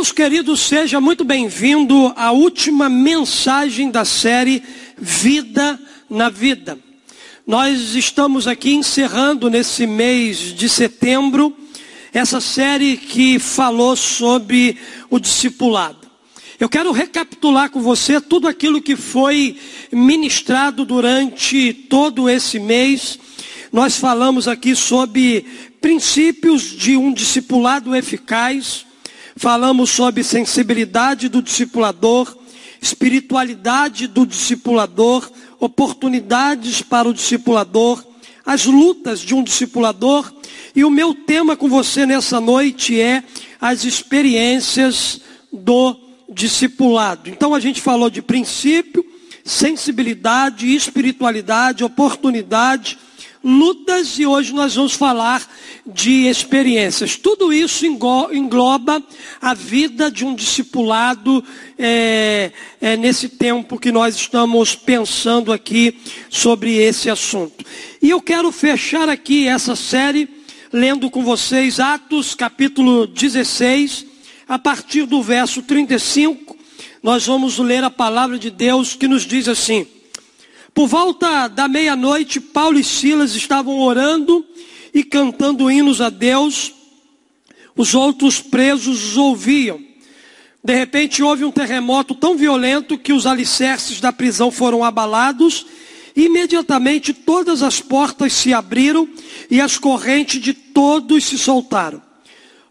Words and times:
Deus 0.00 0.12
querido, 0.12 0.56
seja 0.56 0.98
muito 0.98 1.24
bem-vindo 1.24 2.10
à 2.16 2.32
última 2.32 2.88
mensagem 2.88 3.90
da 3.90 4.02
série 4.02 4.62
Vida 4.96 5.78
na 6.08 6.30
Vida. 6.30 6.78
Nós 7.46 7.94
estamos 7.94 8.46
aqui 8.48 8.72
encerrando 8.72 9.50
nesse 9.50 9.86
mês 9.86 10.54
de 10.54 10.70
setembro 10.70 11.54
essa 12.14 12.40
série 12.40 12.96
que 12.96 13.38
falou 13.38 13.94
sobre 13.94 14.78
o 15.10 15.20
discipulado. 15.20 16.08
Eu 16.58 16.70
quero 16.70 16.92
recapitular 16.92 17.68
com 17.68 17.82
você 17.82 18.22
tudo 18.22 18.48
aquilo 18.48 18.80
que 18.80 18.96
foi 18.96 19.58
ministrado 19.92 20.86
durante 20.86 21.74
todo 21.74 22.26
esse 22.26 22.58
mês. 22.58 23.18
Nós 23.70 23.98
falamos 23.98 24.48
aqui 24.48 24.74
sobre 24.74 25.44
princípios 25.78 26.74
de 26.74 26.96
um 26.96 27.12
discipulado 27.12 27.94
eficaz, 27.94 28.86
falamos 29.40 29.88
sobre 29.88 30.22
sensibilidade 30.22 31.26
do 31.26 31.40
discipulador, 31.40 32.36
espiritualidade 32.78 34.06
do 34.06 34.26
discipulador, 34.26 35.32
oportunidades 35.58 36.82
para 36.82 37.08
o 37.08 37.14
discipulador, 37.14 38.04
as 38.44 38.66
lutas 38.66 39.18
de 39.18 39.34
um 39.34 39.42
discipulador, 39.42 40.30
e 40.76 40.84
o 40.84 40.90
meu 40.90 41.14
tema 41.14 41.56
com 41.56 41.70
você 41.70 42.04
nessa 42.04 42.38
noite 42.38 43.00
é 43.00 43.24
as 43.58 43.84
experiências 43.84 45.22
do 45.50 45.96
discipulado. 46.28 47.30
Então 47.30 47.54
a 47.54 47.60
gente 47.60 47.80
falou 47.80 48.10
de 48.10 48.20
princípio, 48.20 49.02
sensibilidade, 49.42 50.66
espiritualidade, 50.74 51.82
oportunidade, 51.82 52.98
lutas 53.42 54.18
e 54.18 54.26
hoje 54.26 54.52
nós 54.52 54.74
vamos 54.74 54.92
falar 54.92 55.46
de 55.86 56.26
experiências. 56.26 57.16
Tudo 57.16 57.52
isso 57.52 57.86
engloba 57.86 59.02
a 59.40 59.54
vida 59.54 60.10
de 60.10 60.24
um 60.24 60.34
discipulado 60.34 61.42
é, 61.78 62.52
é, 62.80 62.96
nesse 62.96 63.28
tempo 63.28 63.78
que 63.78 63.90
nós 63.90 64.14
estamos 64.14 64.74
pensando 64.74 65.52
aqui 65.52 65.98
sobre 66.28 66.76
esse 66.76 67.08
assunto. 67.08 67.64
E 68.02 68.10
eu 68.10 68.20
quero 68.20 68.52
fechar 68.52 69.08
aqui 69.08 69.46
essa 69.46 69.74
série 69.74 70.28
lendo 70.72 71.10
com 71.10 71.24
vocês 71.24 71.80
Atos 71.80 72.34
capítulo 72.34 73.06
16 73.06 74.06
a 74.50 74.58
partir 74.58 75.06
do 75.06 75.22
verso 75.22 75.62
35, 75.62 76.56
nós 77.02 77.24
vamos 77.24 77.58
ler 77.58 77.84
a 77.84 77.90
palavra 77.90 78.36
de 78.36 78.50
Deus 78.50 78.96
que 78.96 79.06
nos 79.06 79.24
diz 79.24 79.46
assim: 79.46 79.86
Por 80.74 80.86
volta 80.86 81.48
da 81.48 81.66
meia-noite, 81.66 82.40
Paulo 82.40 82.78
e 82.78 82.84
Silas 82.84 83.34
estavam 83.34 83.78
orando 83.80 84.44
e 84.94 85.02
cantando 85.02 85.70
hinos 85.70 86.00
a 86.00 86.10
Deus. 86.10 86.72
Os 87.76 87.94
outros 87.94 88.40
presos 88.40 89.10
os 89.10 89.16
ouviam. 89.16 89.80
De 90.62 90.74
repente 90.74 91.22
houve 91.22 91.44
um 91.44 91.50
terremoto 91.50 92.14
tão 92.14 92.36
violento 92.36 92.98
que 92.98 93.12
os 93.12 93.26
alicerces 93.26 94.00
da 94.00 94.12
prisão 94.12 94.50
foram 94.50 94.84
abalados. 94.84 95.66
E 96.14 96.24
imediatamente 96.24 97.14
todas 97.14 97.62
as 97.62 97.80
portas 97.80 98.32
se 98.32 98.52
abriram 98.52 99.08
e 99.50 99.60
as 99.60 99.78
correntes 99.78 100.40
de 100.40 100.52
todos 100.52 101.24
se 101.24 101.38
soltaram. 101.38 102.02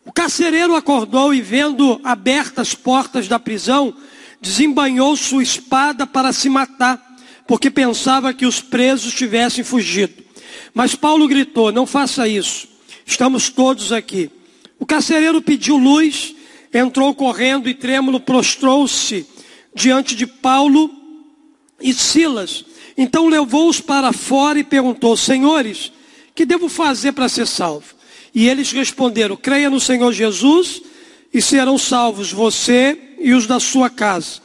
O 0.05 0.11
carcereiro 0.11 0.75
acordou 0.75 1.33
e, 1.33 1.42
vendo 1.42 2.00
abertas 2.03 2.70
as 2.70 2.75
portas 2.75 3.27
da 3.27 3.39
prisão, 3.39 3.94
desembanhou 4.42 5.16
sua 5.16 5.44
espada 5.44 6.08
para 6.08 6.33
se 6.33 6.50
matar, 6.50 7.08
porque 7.50 7.72
pensava 7.72 8.31
que 8.31 8.45
os 8.45 8.61
presos 8.61 9.11
tivessem 9.11 9.64
fugido. 9.64 10.23
Mas 10.72 10.94
Paulo 10.94 11.28
gritou: 11.28 11.72
Não 11.72 11.88
faça 11.88 12.28
isso, 12.28 12.67
estamos 13.08 13.50
todos 13.50 13.92
aqui. 13.92 14.30
O 14.78 14.86
carcereiro 14.86 15.42
pediu 15.42 15.75
luz, 15.75 16.36
entrou 16.72 17.11
correndo 17.16 17.67
e 17.67 17.73
trêmulo 17.73 18.20
prostrou-se 18.20 19.26
diante 19.73 20.15
de 20.15 20.27
Paulo 20.27 20.92
e 21.82 21.92
Silas. 21.92 22.64
Então 22.95 23.27
levou-os 23.27 23.81
para 23.81 24.14
fora 24.14 24.60
e 24.60 24.64
perguntou: 24.64 25.17
Senhores, 25.17 25.92
que 26.36 26.45
devo 26.45 26.70
fazer 26.70 27.14
para 27.14 27.27
ser 27.27 27.48
salvo? 27.48 27.95
E 28.31 28.48
eles 28.48 28.71
responderam: 28.71 29.36
creia 29.36 29.71
no 29.71 29.80
Senhor 29.80 30.14
Jesus 30.14 30.83
e 31.33 31.42
serão 31.42 31.80
salvos 31.80 32.31
você 32.31 33.16
e 33.20 33.33
os 33.33 33.48
da 33.48 33.60
sua 33.60 33.89
casa. 33.89 34.39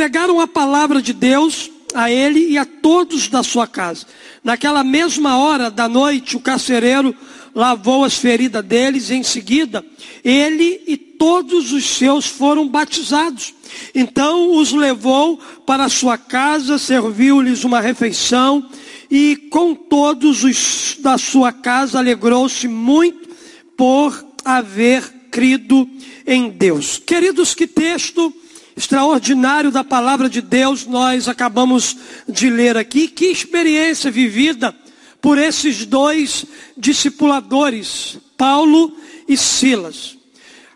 Pregaram 0.00 0.40
a 0.40 0.46
palavra 0.46 1.02
de 1.02 1.12
Deus 1.12 1.70
a 1.92 2.10
ele 2.10 2.48
e 2.48 2.56
a 2.56 2.64
todos 2.64 3.28
da 3.28 3.42
sua 3.42 3.66
casa. 3.66 4.06
Naquela 4.42 4.82
mesma 4.82 5.36
hora 5.36 5.70
da 5.70 5.90
noite, 5.90 6.38
o 6.38 6.40
carcereiro 6.40 7.14
lavou 7.54 8.02
as 8.02 8.14
feridas 8.14 8.64
deles 8.64 9.10
em 9.10 9.22
seguida 9.22 9.84
ele 10.24 10.82
e 10.86 10.96
todos 10.96 11.70
os 11.70 11.84
seus 11.84 12.24
foram 12.24 12.66
batizados. 12.66 13.52
Então 13.94 14.56
os 14.56 14.72
levou 14.72 15.38
para 15.66 15.86
sua 15.90 16.16
casa, 16.16 16.78
serviu-lhes 16.78 17.62
uma 17.62 17.82
refeição 17.82 18.66
e 19.10 19.36
com 19.50 19.74
todos 19.74 20.44
os 20.44 20.96
da 21.00 21.18
sua 21.18 21.52
casa 21.52 21.98
alegrou-se 21.98 22.66
muito 22.66 23.28
por 23.76 24.18
haver 24.46 25.02
crido 25.30 25.86
em 26.26 26.48
Deus. 26.48 26.96
Queridos, 26.96 27.54
que 27.54 27.66
texto 27.66 28.34
extraordinário 28.80 29.70
da 29.70 29.84
palavra 29.84 30.26
de 30.26 30.40
Deus 30.40 30.86
nós 30.86 31.28
acabamos 31.28 31.94
de 32.26 32.48
ler 32.48 32.78
aqui. 32.78 33.06
Que 33.08 33.26
experiência 33.26 34.10
vivida 34.10 34.74
por 35.20 35.36
esses 35.36 35.84
dois 35.84 36.46
discipuladores, 36.76 38.16
Paulo 38.38 38.96
e 39.28 39.36
Silas. 39.36 40.16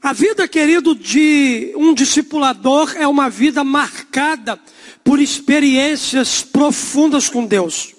A 0.03 0.13
vida, 0.13 0.47
querido, 0.47 0.95
de 0.95 1.73
um 1.77 1.95
discipulador 1.95 2.95
é 2.95 3.09
uma 3.09 3.31
vida 3.31 3.65
marcada 3.65 4.61
por 5.03 5.19
experiências 5.19 6.43
profundas 6.43 7.31
com 7.31 7.47
Deus. 7.47 7.95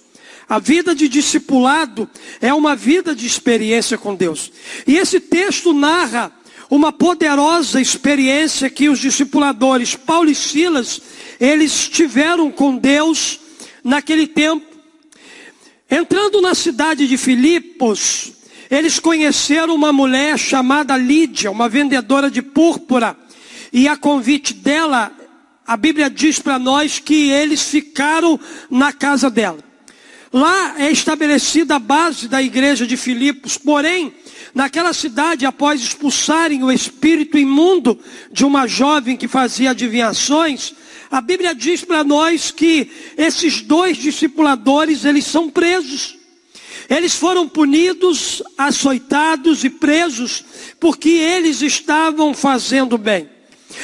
A 0.47 0.59
vida 0.59 0.93
de 0.93 1.09
discipulado 1.09 2.07
é 2.39 2.53
uma 2.53 2.75
vida 2.75 3.15
de 3.15 3.25
experiência 3.25 3.97
com 3.97 4.13
Deus. 4.13 4.51
E 4.85 4.97
esse 4.97 5.19
texto 5.19 5.73
narra 5.73 6.31
uma 6.69 6.91
poderosa 6.91 7.79
experiência 7.79 8.69
que 8.69 8.89
os 8.89 8.99
discipuladores 8.99 9.95
Paulo 9.95 10.29
e 10.29 10.35
Silas, 10.35 11.01
eles 11.39 11.87
tiveram 11.87 12.51
com 12.51 12.77
Deus 12.77 13.39
naquele 13.83 14.27
tempo. 14.27 14.65
Entrando 15.89 16.41
na 16.41 16.55
cidade 16.55 17.07
de 17.07 17.17
Filipos, 17.17 18.31
eles 18.69 18.99
conheceram 18.99 19.75
uma 19.75 19.93
mulher 19.93 20.37
chamada 20.37 20.97
Lídia, 20.97 21.51
uma 21.51 21.69
vendedora 21.69 22.31
de 22.31 22.41
púrpura, 22.41 23.15
e 23.71 23.87
a 23.87 23.95
convite 23.95 24.53
dela, 24.53 25.11
a 25.67 25.77
Bíblia 25.77 26.09
diz 26.09 26.39
para 26.39 26.57
nós 26.57 26.97
que 26.97 27.29
eles 27.29 27.61
ficaram 27.61 28.39
na 28.69 28.91
casa 28.91 29.29
dela. 29.29 29.59
Lá 30.35 30.75
é 30.77 30.91
estabelecida 30.91 31.77
a 31.77 31.79
base 31.79 32.27
da 32.27 32.43
igreja 32.43 32.85
de 32.85 32.97
Filipos, 32.97 33.57
porém, 33.57 34.13
naquela 34.53 34.91
cidade, 34.91 35.45
após 35.45 35.79
expulsarem 35.79 36.61
o 36.61 36.69
espírito 36.69 37.37
imundo 37.37 37.97
de 38.33 38.43
uma 38.43 38.67
jovem 38.67 39.15
que 39.15 39.29
fazia 39.29 39.71
adivinhações, 39.71 40.73
a 41.09 41.21
Bíblia 41.21 41.55
diz 41.55 41.85
para 41.85 42.03
nós 42.03 42.51
que 42.51 42.91
esses 43.17 43.61
dois 43.61 43.95
discipuladores, 43.95 45.05
eles 45.05 45.23
são 45.23 45.49
presos. 45.49 46.17
Eles 46.89 47.15
foram 47.15 47.47
punidos, 47.47 48.43
açoitados 48.57 49.63
e 49.63 49.69
presos, 49.69 50.43
porque 50.81 51.11
eles 51.11 51.61
estavam 51.61 52.33
fazendo 52.33 52.97
bem. 52.97 53.29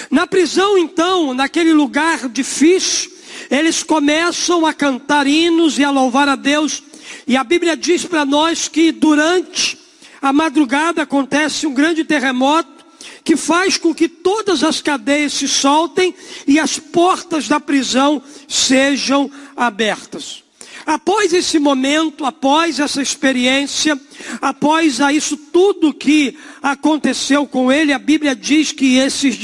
Na 0.10 0.28
prisão, 0.28 0.78
então, 0.78 1.34
naquele 1.34 1.72
lugar 1.72 2.28
difícil, 2.28 3.10
eles 3.52 3.84
começam 3.84 4.66
a 4.66 4.74
cantar 4.74 5.28
hinos 5.28 5.78
e 5.78 5.84
a 5.84 5.92
louvar 5.92 6.30
a 6.30 6.38
Deus. 6.38 6.82
E 7.28 7.36
a 7.36 7.44
Bíblia 7.44 7.76
diz 7.76 8.06
para 8.06 8.24
nós 8.24 8.70
que 8.70 8.94
durante 8.94 9.78
a 10.22 10.32
madrugada 10.32 11.02
acontece 11.02 11.68
um 11.68 11.74
grande 11.74 12.06
terremoto 12.06 12.86
que 13.26 13.36
faz 13.36 13.78
com 13.78 13.94
que 13.94 14.08
todas 14.08 14.64
as 14.64 14.82
cadeias 14.82 15.34
se 15.34 15.48
soltem 15.48 16.16
e 16.48 16.60
as 16.60 16.80
portas 16.80 17.50
da 17.50 17.60
prisão 17.60 18.24
sejam 18.48 19.30
abertas. 19.56 20.44
Após 20.86 21.32
esse 21.34 21.60
momento, 21.60 22.26
após 22.26 22.80
essa 22.80 23.02
experiência, 23.02 24.00
após 24.42 25.02
a 25.02 25.14
isso 25.14 25.38
tudo 25.38 25.94
que 25.94 26.38
aconteceu 26.64 27.46
com 27.46 27.72
ele, 27.72 27.94
a 27.94 28.00
Bíblia 28.00 28.36
diz 28.36 28.72
que 28.72 28.98
esses 28.98 29.38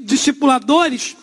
discipuladores 0.00 1.16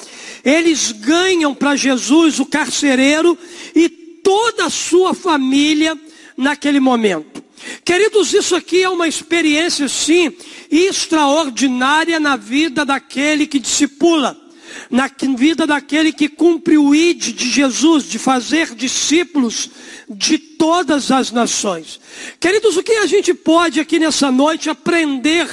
eles 0.44 0.92
ganham 0.92 1.54
para 1.54 1.76
Jesus 1.76 2.40
o 2.40 2.46
carcereiro 2.46 3.38
e 3.76 3.90
toda 3.90 4.66
a 4.66 4.70
sua 4.70 5.14
família 5.14 5.98
naquele 6.38 6.80
momento. 6.80 7.44
Queridos, 7.84 8.34
isso 8.34 8.56
aqui 8.56 8.82
é 8.84 8.90
uma 8.90 9.08
experiência, 9.08 9.88
sim, 9.90 10.32
extraordinária 10.72 12.20
na 12.20 12.36
vida 12.36 12.86
daquele 12.86 13.46
que 13.46 13.60
discipula, 13.60 14.40
na 14.90 15.10
vida 15.38 15.68
daquele 15.68 16.12
que 16.12 16.30
cumpre 16.30 16.78
o 16.78 16.96
id 16.96 17.34
de 17.34 17.50
Jesus, 17.50 18.06
de 18.06 18.18
fazer 18.18 18.74
discípulos 18.76 19.70
de 20.10 20.38
todas 20.38 21.12
as 21.12 21.32
nações. 21.32 22.00
Queridos, 22.40 22.78
o 22.78 22.84
que 22.84 22.94
a 22.94 23.06
gente 23.06 23.34
pode 23.34 23.80
aqui 23.80 24.00
nessa 24.00 24.32
noite 24.32 24.70
aprender 24.70 25.48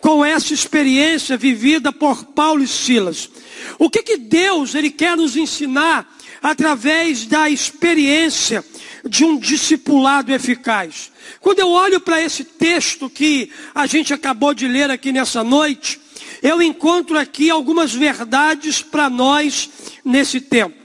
com 0.00 0.24
essa 0.24 0.52
experiência 0.52 1.36
vivida 1.36 1.92
por 1.92 2.24
Paulo 2.26 2.62
e 2.62 2.68
Silas. 2.68 3.30
O 3.78 3.90
que 3.90 4.02
que 4.02 4.16
Deus 4.16 4.74
ele 4.74 4.90
quer 4.90 5.16
nos 5.16 5.36
ensinar 5.36 6.16
através 6.42 7.26
da 7.26 7.50
experiência 7.50 8.64
de 9.04 9.24
um 9.24 9.38
discipulado 9.38 10.32
eficaz? 10.32 11.10
Quando 11.40 11.60
eu 11.60 11.68
olho 11.68 12.00
para 12.00 12.20
esse 12.22 12.44
texto 12.44 13.10
que 13.10 13.50
a 13.74 13.86
gente 13.86 14.12
acabou 14.12 14.54
de 14.54 14.66
ler 14.66 14.90
aqui 14.90 15.12
nessa 15.12 15.42
noite, 15.42 16.00
eu 16.42 16.62
encontro 16.62 17.18
aqui 17.18 17.50
algumas 17.50 17.92
verdades 17.92 18.82
para 18.82 19.10
nós 19.10 19.70
nesse 20.04 20.40
tempo. 20.40 20.76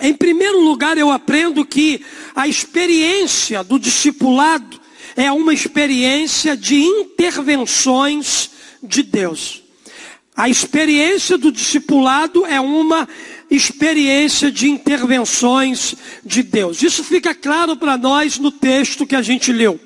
Em 0.00 0.12
primeiro 0.12 0.60
lugar, 0.60 0.98
eu 0.98 1.10
aprendo 1.10 1.64
que 1.64 2.04
a 2.34 2.48
experiência 2.48 3.62
do 3.62 3.78
discipulado 3.78 4.80
é 5.16 5.30
uma 5.30 5.54
experiência 5.54 6.56
de 6.56 6.76
intervenções 6.82 8.50
de 8.82 9.02
Deus. 9.02 9.63
A 10.36 10.48
experiência 10.48 11.38
do 11.38 11.52
discipulado 11.52 12.44
é 12.44 12.60
uma 12.60 13.08
experiência 13.48 14.50
de 14.50 14.68
intervenções 14.68 15.94
de 16.24 16.42
Deus. 16.42 16.82
Isso 16.82 17.04
fica 17.04 17.32
claro 17.34 17.76
para 17.76 17.96
nós 17.96 18.38
no 18.38 18.50
texto 18.50 19.06
que 19.06 19.14
a 19.14 19.22
gente 19.22 19.52
leu. 19.52 19.78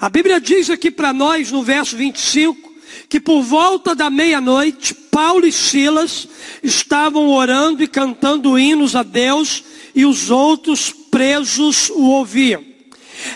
A 0.00 0.08
Bíblia 0.08 0.40
diz 0.40 0.70
aqui 0.70 0.90
para 0.90 1.12
nós 1.12 1.50
no 1.50 1.62
verso 1.62 1.96
25 1.96 2.72
que 3.08 3.20
por 3.20 3.42
volta 3.42 3.94
da 3.94 4.08
meia-noite, 4.08 4.94
Paulo 4.94 5.46
e 5.46 5.52
Silas 5.52 6.26
estavam 6.62 7.28
orando 7.28 7.82
e 7.82 7.86
cantando 7.86 8.58
hinos 8.58 8.96
a 8.96 9.02
Deus 9.02 9.62
e 9.94 10.06
os 10.06 10.30
outros 10.30 10.90
presos 11.10 11.90
o 11.90 12.02
ouviam. 12.04 12.71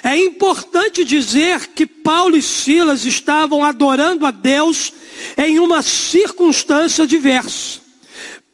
É 0.03 0.17
importante 0.17 1.05
dizer 1.05 1.69
que 1.69 1.87
Paulo 1.87 2.37
e 2.37 2.43
Silas 2.43 3.05
estavam 3.05 3.65
adorando 3.65 4.27
a 4.27 4.31
Deus 4.31 4.93
em 5.37 5.59
uma 5.59 5.83
circunstância 5.83 7.07
diversa. 7.07 7.81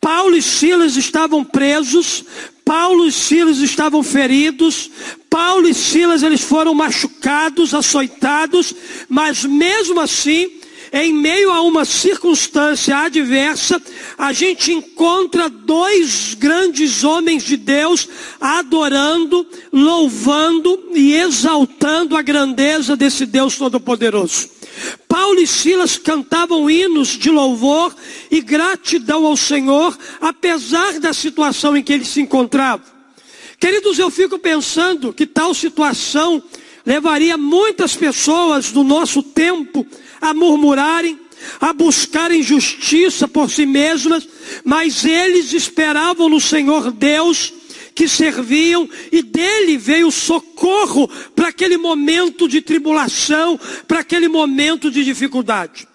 Paulo 0.00 0.36
e 0.36 0.42
Silas 0.42 0.96
estavam 0.96 1.44
presos, 1.44 2.24
Paulo 2.64 3.06
e 3.06 3.12
Silas 3.12 3.58
estavam 3.58 4.02
feridos, 4.02 4.90
Paulo 5.30 5.68
e 5.68 5.74
Silas 5.74 6.22
eles 6.22 6.40
foram 6.40 6.74
machucados, 6.74 7.72
açoitados, 7.72 8.74
mas 9.08 9.44
mesmo 9.44 10.00
assim 10.00 10.61
em 10.92 11.12
meio 11.12 11.50
a 11.50 11.62
uma 11.62 11.86
circunstância 11.86 12.98
adversa, 12.98 13.80
a 14.18 14.32
gente 14.32 14.70
encontra 14.72 15.48
dois 15.48 16.34
grandes 16.34 17.02
homens 17.02 17.44
de 17.44 17.56
Deus 17.56 18.06
adorando, 18.38 19.46
louvando 19.72 20.90
e 20.94 21.14
exaltando 21.14 22.14
a 22.14 22.20
grandeza 22.20 22.94
desse 22.94 23.24
Deus 23.24 23.56
Todo-Poderoso. 23.56 24.50
Paulo 25.08 25.40
e 25.40 25.46
Silas 25.46 25.96
cantavam 25.96 26.68
hinos 26.68 27.08
de 27.08 27.30
louvor 27.30 27.94
e 28.30 28.40
gratidão 28.40 29.26
ao 29.26 29.36
Senhor, 29.36 29.96
apesar 30.20 31.00
da 31.00 31.14
situação 31.14 31.74
em 31.76 31.82
que 31.82 31.92
eles 31.92 32.08
se 32.08 32.20
encontravam. 32.20 32.86
Queridos, 33.58 33.98
eu 33.98 34.10
fico 34.10 34.38
pensando 34.38 35.12
que 35.12 35.24
tal 35.24 35.54
situação 35.54 36.42
levaria 36.84 37.36
muitas 37.36 37.94
pessoas 37.94 38.72
do 38.72 38.82
nosso 38.82 39.22
tempo 39.22 39.86
a 40.22 40.32
murmurarem, 40.32 41.18
a 41.60 41.72
buscarem 41.72 42.42
justiça 42.42 43.26
por 43.26 43.50
si 43.50 43.66
mesmas, 43.66 44.26
mas 44.64 45.04
eles 45.04 45.52
esperavam 45.52 46.28
no 46.28 46.40
Senhor 46.40 46.92
Deus 46.92 47.52
que 47.92 48.08
serviam 48.08 48.88
e 49.10 49.20
dele 49.20 49.76
veio 49.76 50.10
socorro 50.10 51.08
para 51.34 51.48
aquele 51.48 51.76
momento 51.76 52.48
de 52.48 52.62
tribulação, 52.62 53.58
para 53.86 54.00
aquele 54.00 54.28
momento 54.28 54.90
de 54.90 55.04
dificuldade. 55.04 55.86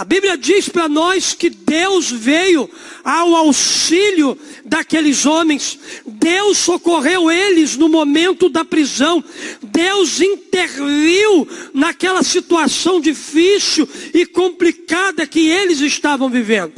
A 0.00 0.04
Bíblia 0.06 0.34
diz 0.34 0.66
para 0.66 0.88
nós 0.88 1.34
que 1.34 1.50
Deus 1.50 2.10
veio 2.10 2.70
ao 3.04 3.34
auxílio 3.34 4.34
daqueles 4.64 5.26
homens, 5.26 5.78
Deus 6.06 6.56
socorreu 6.56 7.30
eles 7.30 7.76
no 7.76 7.86
momento 7.86 8.48
da 8.48 8.64
prisão, 8.64 9.22
Deus 9.62 10.22
interviu 10.22 11.46
naquela 11.74 12.22
situação 12.22 12.98
difícil 12.98 13.86
e 14.14 14.24
complicada 14.24 15.26
que 15.26 15.50
eles 15.50 15.80
estavam 15.80 16.30
vivendo. 16.30 16.72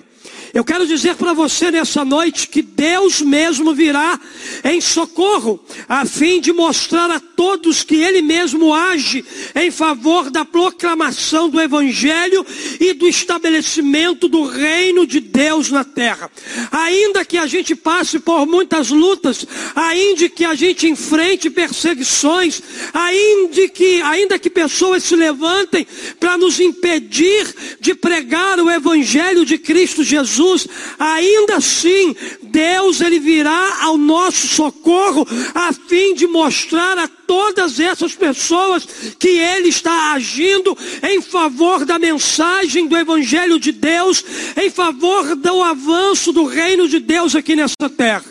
Eu 0.53 0.65
quero 0.65 0.87
dizer 0.87 1.15
para 1.17 1.33
você 1.33 1.71
nessa 1.71 2.05
noite 2.05 2.47
que 2.47 2.61
Deus 2.61 3.23
mesmo 3.23 3.75
virá 3.75 4.21
em 4.63 4.83
socorro, 4.83 5.59
a 5.89 6.05
fim 6.05 6.43
de 6.43 6.53
mostrar 6.53 7.11
a 7.11 7.19
todos 7.19 7.83
que 7.83 7.97
Ele 7.97 8.21
mesmo 8.21 8.75
age 8.75 9.25
em 9.55 9.71
favor 9.71 10.31
da 10.31 10.45
proclamação 10.45 11.49
do 11.49 11.59
Evangelho 11.59 12.45
e 12.79 12.93
do 12.93 13.09
estabelecimento 13.09 14.29
do 14.29 14.45
reino 14.45 15.07
de 15.07 15.21
Deus 15.21 15.71
na 15.71 15.85
terra. 15.85 16.31
Ainda 16.71 17.25
que 17.25 17.39
a 17.39 17.47
gente 17.47 17.75
passe 17.75 18.19
por 18.19 18.47
muitas 18.47 18.91
lutas, 18.91 19.47
ainda 19.75 20.29
que 20.29 20.45
a 20.45 20.55
gente 20.55 20.87
enfrente 20.87 21.49
perseguições, 21.49 22.61
ainda 22.93 23.69
que, 23.71 24.03
ainda 24.03 24.39
que 24.39 24.51
pessoas 24.51 25.03
se 25.03 25.17
levantem 25.17 25.87
para 26.21 26.37
nos 26.37 26.61
impedir 26.61 27.55
de 27.81 27.95
pregar 27.95 28.61
o 28.61 28.71
Evangelho 28.71 29.47
de 29.47 29.57
Cristo 29.57 30.05
Jesus, 30.05 30.42
Jesus, 30.43 30.67
ainda 30.99 31.57
assim, 31.57 32.15
Deus 32.43 33.01
ele 33.01 33.21
virá 33.21 33.79
ao 33.81 33.97
nosso 33.97 34.49
socorro 34.49 35.27
a 35.55 35.73
fim 35.73 36.15
de 36.15 36.27
mostrar 36.27 36.99
a 36.99 37.07
todas 37.07 37.79
essas 37.79 38.15
pessoas 38.15 38.87
que 39.19 39.29
ele 39.29 39.69
está 39.69 40.13
agindo 40.13 40.77
em 41.03 41.23
favor 41.23 41.85
da 41.85 41.99
mensagem 41.99 42.87
do 42.87 42.97
evangelho 42.97 43.59
de 43.59 43.73
Deus, 43.73 44.25
em 44.57 44.69
favor 44.69 45.37
do 45.37 45.63
avanço 45.63 46.33
do 46.33 46.45
reino 46.45 46.89
de 46.89 46.99
Deus 46.99 47.35
aqui 47.37 47.55
nessa 47.55 47.89
terra. 47.97 48.25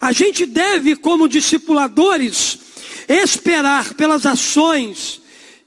A 0.00 0.12
gente 0.12 0.46
deve, 0.46 0.96
como 0.96 1.28
discipuladores, 1.28 2.58
esperar 3.08 3.94
pelas 3.94 4.24
ações 4.26 5.21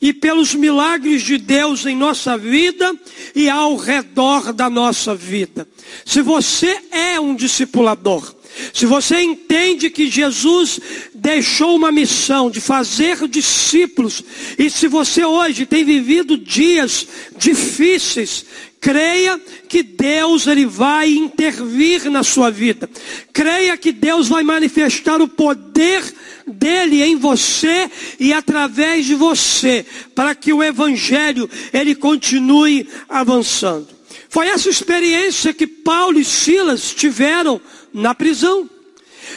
e 0.06 0.14
pelos 0.14 0.54
milagres 0.54 1.24
de 1.24 1.36
Deus 1.36 1.84
em 1.84 1.96
nossa 1.96 2.38
vida 2.38 2.96
e 3.34 3.50
ao 3.50 3.76
redor 3.76 4.54
da 4.54 4.70
nossa 4.70 5.16
vida. 5.16 5.68
Se 6.06 6.22
você 6.22 6.80
é 6.92 7.20
um 7.20 7.34
discipulador, 7.34 8.36
se 8.72 8.86
você 8.86 9.20
entende 9.22 9.90
que 9.90 10.08
Jesus 10.08 10.80
deixou 11.12 11.76
uma 11.76 11.92
missão 11.92 12.52
de 12.52 12.62
fazer 12.62 13.28
discípulos, 13.28 14.24
e 14.60 14.70
se 14.70 14.88
você 14.88 15.26
hoje 15.26 15.66
tem 15.66 15.84
vivido 15.84 16.38
dias 16.38 17.08
difíceis, 17.40 18.46
creia 18.86 19.42
que 19.68 19.82
Deus 19.82 20.46
ele 20.46 20.64
vai 20.64 21.12
intervir 21.12 22.08
na 22.12 22.22
sua 22.22 22.52
vida. 22.52 22.88
Creia 23.34 23.76
que 23.76 23.92
Deus 23.92 24.28
vai 24.28 24.44
manifestar 24.44 25.20
o 25.24 25.28
poder 25.28 26.04
dele 26.46 27.02
em 27.02 27.16
você 27.16 27.90
e 28.20 28.32
através 28.32 29.08
de 29.08 29.16
você, 29.16 29.84
para 30.14 30.36
que 30.36 30.54
o 30.54 30.64
evangelho 30.64 31.50
ele 31.74 31.96
continue 31.96 32.88
avançando. 33.10 33.88
Foi 34.30 34.50
essa 34.50 34.70
experiência 34.70 35.52
que 35.52 35.66
Paulo 35.66 36.20
e 36.20 36.24
Silas 36.24 36.94
tiveram 36.94 37.60
na 37.92 38.14
prisão. 38.14 38.70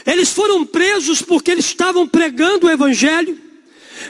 Eles 0.05 0.31
foram 0.31 0.63
presos 0.67 1.23
porque 1.23 1.51
eles 1.51 1.65
estavam 1.65 2.07
pregando 2.07 2.67
o 2.67 2.71
evangelho, 2.71 3.39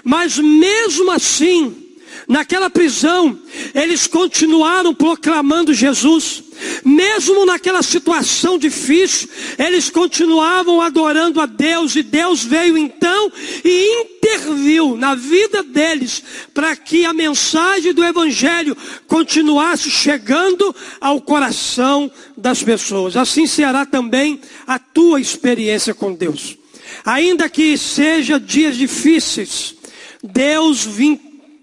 mas 0.02 0.36
mesmo 0.36 1.12
assim, 1.12 1.87
naquela 2.26 2.70
prisão, 2.70 3.38
eles 3.74 4.06
continuaram 4.06 4.94
proclamando 4.94 5.72
Jesus. 5.72 6.44
Mesmo 6.84 7.46
naquela 7.46 7.82
situação 7.82 8.58
difícil, 8.58 9.28
eles 9.58 9.90
continuavam 9.90 10.80
adorando 10.80 11.40
a 11.40 11.46
Deus 11.46 11.94
e 11.94 12.02
Deus 12.02 12.42
veio 12.42 12.76
então 12.76 13.30
e 13.64 14.02
interviu 14.02 14.96
na 14.96 15.14
vida 15.14 15.62
deles 15.62 16.22
para 16.52 16.74
que 16.74 17.04
a 17.04 17.12
mensagem 17.12 17.92
do 17.92 18.04
Evangelho 18.04 18.76
continuasse 19.06 19.90
chegando 19.90 20.74
ao 21.00 21.20
coração 21.20 22.10
das 22.36 22.62
pessoas. 22.62 23.16
Assim 23.16 23.46
será 23.46 23.86
também 23.86 24.40
a 24.66 24.78
tua 24.80 25.20
experiência 25.20 25.94
com 25.94 26.12
Deus. 26.12 26.56
Ainda 27.04 27.48
que 27.48 27.78
seja 27.78 28.40
dias 28.40 28.76
difíceis, 28.76 29.74
Deus 30.22 30.84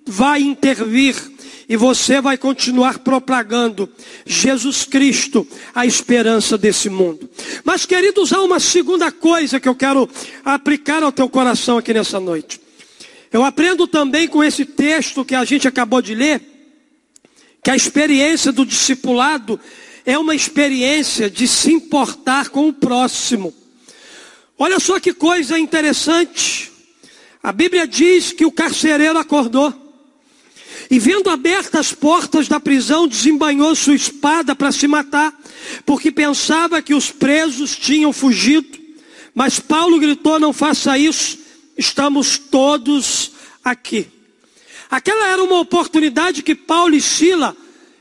vai 0.05 0.41
intervir 0.41 1.15
e 1.67 1.75
você 1.75 2.21
vai 2.21 2.37
continuar 2.37 2.99
propagando 2.99 3.89
Jesus 4.25 4.83
Cristo, 4.85 5.47
a 5.73 5.85
esperança 5.85 6.57
desse 6.57 6.89
mundo. 6.89 7.29
Mas, 7.63 7.85
queridos, 7.85 8.31
há 8.31 8.41
uma 8.41 8.59
segunda 8.59 9.11
coisa 9.11 9.59
que 9.59 9.67
eu 9.67 9.75
quero 9.75 10.07
aplicar 10.43 11.01
ao 11.01 11.11
teu 11.11 11.27
coração 11.27 11.77
aqui 11.77 11.93
nessa 11.93 12.19
noite. 12.19 12.61
Eu 13.33 13.43
aprendo 13.43 13.87
também 13.87 14.27
com 14.27 14.43
esse 14.43 14.63
texto 14.63 15.25
que 15.25 15.35
a 15.35 15.43
gente 15.43 15.67
acabou 15.67 16.01
de 16.01 16.13
ler, 16.13 16.41
que 17.63 17.71
a 17.71 17.75
experiência 17.75 18.51
do 18.51 18.65
discipulado 18.65 19.59
é 20.05 20.17
uma 20.17 20.35
experiência 20.35 21.29
de 21.29 21.47
se 21.47 21.73
importar 21.73 22.49
com 22.49 22.67
o 22.67 22.73
próximo. 22.73 23.53
Olha 24.57 24.79
só 24.79 24.99
que 24.99 25.13
coisa 25.13 25.57
interessante. 25.57 26.71
A 27.41 27.51
Bíblia 27.51 27.87
diz 27.87 28.31
que 28.31 28.45
o 28.45 28.51
carcereiro 28.51 29.17
acordou. 29.17 29.84
E 30.89 30.99
vendo 30.99 31.29
abertas 31.29 31.79
as 31.79 31.93
portas 31.93 32.47
da 32.47 32.59
prisão, 32.59 33.07
desembanhou 33.07 33.75
sua 33.75 33.95
espada 33.95 34.55
para 34.55 34.71
se 34.71 34.87
matar, 34.87 35.33
porque 35.85 36.11
pensava 36.11 36.81
que 36.81 36.93
os 36.93 37.11
presos 37.11 37.75
tinham 37.75 38.13
fugido. 38.13 38.77
Mas 39.33 39.59
Paulo 39.59 39.99
gritou: 39.99 40.39
Não 40.39 40.53
faça 40.53 40.97
isso, 40.97 41.37
estamos 41.77 42.37
todos 42.37 43.31
aqui. 43.63 44.07
Aquela 44.89 45.27
era 45.27 45.43
uma 45.43 45.59
oportunidade 45.59 46.43
que 46.43 46.55
Paulo 46.55 46.95
e 46.95 47.01
Sila 47.01 47.55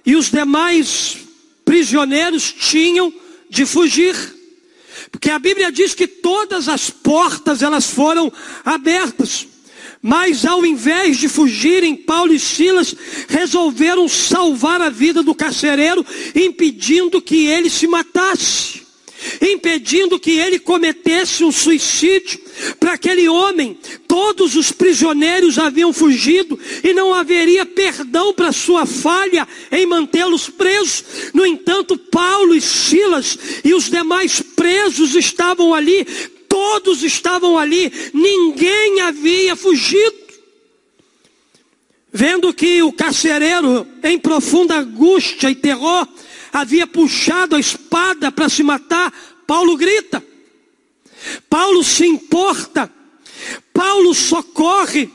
e 0.04 0.14
os 0.14 0.30
demais 0.30 1.16
prisioneiros 1.64 2.52
tinham 2.52 3.12
de 3.48 3.64
fugir. 3.64 4.14
Porque 5.10 5.30
a 5.30 5.38
Bíblia 5.38 5.72
diz 5.72 5.94
que 5.94 6.06
todas 6.06 6.68
as 6.68 6.90
portas 6.90 7.62
elas 7.62 7.86
foram 7.86 8.32
abertas. 8.64 9.46
Mas 10.06 10.44
ao 10.44 10.66
invés 10.66 11.16
de 11.16 11.30
fugirem, 11.30 11.96
Paulo 11.96 12.34
e 12.34 12.38
Silas 12.38 12.94
resolveram 13.26 14.06
salvar 14.06 14.82
a 14.82 14.90
vida 14.90 15.22
do 15.22 15.34
carcereiro, 15.34 16.04
impedindo 16.34 17.22
que 17.22 17.46
ele 17.46 17.70
se 17.70 17.86
matasse, 17.86 18.82
impedindo 19.40 20.20
que 20.20 20.32
ele 20.32 20.58
cometesse 20.58 21.42
um 21.42 21.50
suicídio. 21.50 22.38
Para 22.78 22.92
aquele 22.92 23.30
homem, 23.30 23.78
todos 24.06 24.56
os 24.56 24.70
prisioneiros 24.70 25.58
haviam 25.58 25.90
fugido 25.90 26.60
e 26.82 26.92
não 26.92 27.14
haveria 27.14 27.64
perdão 27.64 28.34
para 28.34 28.52
sua 28.52 28.84
falha 28.84 29.48
em 29.72 29.86
mantê-los 29.86 30.50
presos. 30.50 31.02
No 31.32 31.46
entanto, 31.46 31.96
Paulo 31.96 32.54
e 32.54 32.60
Silas 32.60 33.38
e 33.64 33.72
os 33.72 33.88
demais 33.88 34.42
presos 34.54 35.14
estavam 35.14 35.72
ali 35.72 36.06
todos 36.54 37.02
estavam 37.02 37.58
ali, 37.58 37.92
ninguém 38.14 39.00
havia 39.00 39.56
fugido. 39.56 40.14
Vendo 42.12 42.54
que 42.54 42.80
o 42.80 42.92
carcereiro, 42.92 43.84
em 44.04 44.16
profunda 44.16 44.76
angústia 44.76 45.50
e 45.50 45.56
terror, 45.56 46.06
havia 46.52 46.86
puxado 46.86 47.56
a 47.56 47.58
espada 47.58 48.30
para 48.30 48.48
se 48.48 48.62
matar, 48.62 49.12
Paulo 49.48 49.76
grita. 49.76 50.24
Paulo 51.50 51.82
se 51.82 52.06
importa. 52.06 52.88
Paulo 53.72 54.14
socorre. 54.14 55.10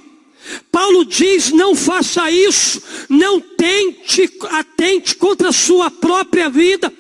Paulo 0.69 1.05
diz: 1.05 1.51
não 1.51 1.74
faça 1.74 2.29
isso, 2.29 2.84
não 3.08 3.39
tente, 3.39 4.29
atente 4.50 5.15
contra 5.15 5.50
a 5.50 5.53
sua 5.53 5.89
própria 5.89 6.50
vida. 6.50 6.91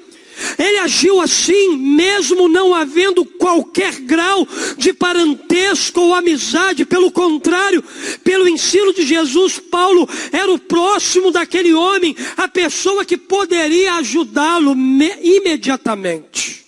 Ele 0.57 0.79
agiu 0.79 1.21
assim, 1.21 1.77
mesmo 1.77 2.47
não 2.47 2.73
havendo 2.73 3.25
qualquer 3.25 3.99
grau 4.01 4.47
de 4.77 4.93
parentesco 4.93 5.99
ou 6.01 6.13
amizade, 6.13 6.85
pelo 6.85 7.11
contrário, 7.11 7.83
pelo 8.23 8.47
ensino 8.47 8.93
de 8.93 9.05
Jesus, 9.05 9.59
Paulo 9.59 10.07
era 10.31 10.51
o 10.51 10.59
próximo 10.59 11.31
daquele 11.31 11.73
homem, 11.73 12.15
a 12.37 12.47
pessoa 12.47 13.05
que 13.05 13.17
poderia 13.17 13.95
ajudá-lo 13.95 14.75
imediatamente. 15.21 16.65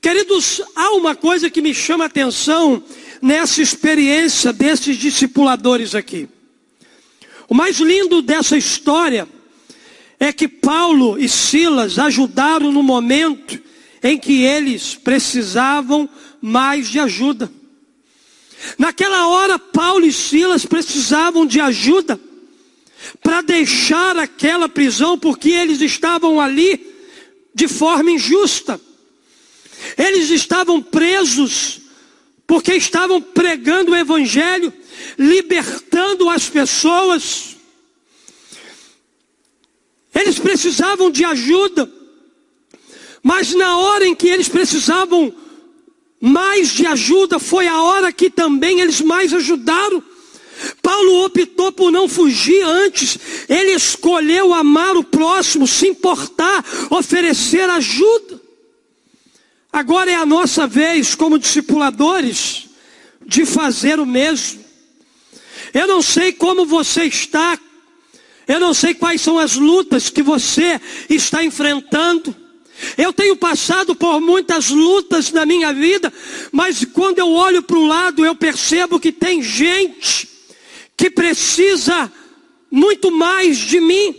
Queridos, 0.00 0.60
há 0.74 0.90
uma 0.92 1.14
coisa 1.14 1.48
que 1.48 1.62
me 1.62 1.72
chama 1.72 2.04
a 2.04 2.06
atenção 2.08 2.82
nessa 3.20 3.62
experiência 3.62 4.52
desses 4.52 4.96
discipuladores 4.96 5.94
aqui. 5.94 6.28
O 7.48 7.54
mais 7.54 7.78
lindo 7.78 8.20
dessa 8.20 8.56
história 8.56 9.28
é 10.22 10.32
que 10.32 10.46
Paulo 10.46 11.18
e 11.18 11.28
Silas 11.28 11.98
ajudaram 11.98 12.70
no 12.70 12.80
momento 12.80 13.60
em 14.00 14.16
que 14.16 14.44
eles 14.44 14.94
precisavam 14.94 16.08
mais 16.40 16.88
de 16.88 17.00
ajuda. 17.00 17.50
Naquela 18.78 19.26
hora, 19.26 19.58
Paulo 19.58 20.06
e 20.06 20.12
Silas 20.12 20.64
precisavam 20.64 21.44
de 21.44 21.60
ajuda 21.60 22.20
para 23.20 23.40
deixar 23.40 24.16
aquela 24.16 24.68
prisão, 24.68 25.18
porque 25.18 25.50
eles 25.50 25.80
estavam 25.80 26.40
ali 26.40 26.86
de 27.52 27.66
forma 27.66 28.12
injusta. 28.12 28.80
Eles 29.98 30.30
estavam 30.30 30.80
presos 30.80 31.80
porque 32.46 32.74
estavam 32.74 33.20
pregando 33.20 33.90
o 33.90 33.96
Evangelho, 33.96 34.72
libertando 35.18 36.30
as 36.30 36.48
pessoas. 36.48 37.51
Eles 40.14 40.38
precisavam 40.38 41.10
de 41.10 41.24
ajuda. 41.24 41.90
Mas 43.22 43.54
na 43.54 43.78
hora 43.78 44.06
em 44.06 44.14
que 44.14 44.28
eles 44.28 44.48
precisavam 44.48 45.32
mais 46.20 46.70
de 46.70 46.86
ajuda, 46.86 47.38
foi 47.38 47.66
a 47.66 47.80
hora 47.82 48.12
que 48.12 48.30
também 48.30 48.80
eles 48.80 49.00
mais 49.00 49.32
ajudaram. 49.32 50.02
Paulo 50.80 51.24
optou 51.24 51.72
por 51.72 51.90
não 51.90 52.08
fugir 52.08 52.62
antes, 52.62 53.18
ele 53.48 53.72
escolheu 53.72 54.54
amar 54.54 54.96
o 54.96 55.02
próximo, 55.02 55.66
se 55.66 55.88
importar, 55.88 56.64
oferecer 56.90 57.68
ajuda. 57.68 58.40
Agora 59.72 60.10
é 60.10 60.14
a 60.14 60.26
nossa 60.26 60.66
vez, 60.66 61.14
como 61.14 61.38
discipuladores, 61.38 62.68
de 63.26 63.46
fazer 63.46 63.98
o 63.98 64.06
mesmo. 64.06 64.62
Eu 65.72 65.86
não 65.86 66.02
sei 66.02 66.32
como 66.32 66.66
você 66.66 67.04
está 67.04 67.58
eu 68.46 68.60
não 68.60 68.74
sei 68.74 68.94
quais 68.94 69.20
são 69.20 69.38
as 69.38 69.54
lutas 69.54 70.10
que 70.10 70.22
você 70.22 70.80
está 71.08 71.44
enfrentando. 71.44 72.34
Eu 72.96 73.12
tenho 73.12 73.36
passado 73.36 73.94
por 73.94 74.20
muitas 74.20 74.68
lutas 74.70 75.30
na 75.30 75.46
minha 75.46 75.72
vida, 75.72 76.12
mas 76.50 76.84
quando 76.84 77.18
eu 77.18 77.28
olho 77.28 77.62
para 77.62 77.78
o 77.78 77.86
lado, 77.86 78.24
eu 78.24 78.34
percebo 78.34 78.98
que 78.98 79.12
tem 79.12 79.42
gente 79.42 80.28
que 80.96 81.10
precisa 81.10 82.10
muito 82.70 83.10
mais 83.10 83.58
de 83.58 83.80
mim, 83.80 84.14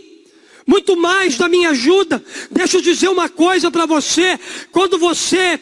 muito 0.66 0.96
mais 0.96 1.36
da 1.36 1.48
minha 1.48 1.70
ajuda. 1.70 2.24
Deixa 2.50 2.78
eu 2.78 2.80
dizer 2.80 3.08
uma 3.08 3.28
coisa 3.28 3.70
para 3.70 3.84
você: 3.84 4.38
quando 4.72 4.98
você 4.98 5.60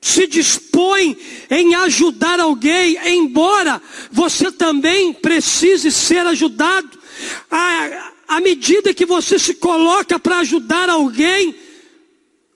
se 0.00 0.26
dispõe 0.26 1.16
em 1.48 1.74
ajudar 1.76 2.40
alguém, 2.40 2.98
embora 3.06 3.80
você 4.10 4.50
também 4.50 5.12
precise 5.12 5.92
ser 5.92 6.26
ajudado, 6.26 7.01
à, 7.50 8.12
à 8.28 8.40
medida 8.40 8.94
que 8.94 9.06
você 9.06 9.38
se 9.38 9.54
coloca 9.54 10.18
para 10.18 10.38
ajudar 10.38 10.88
alguém, 10.88 11.54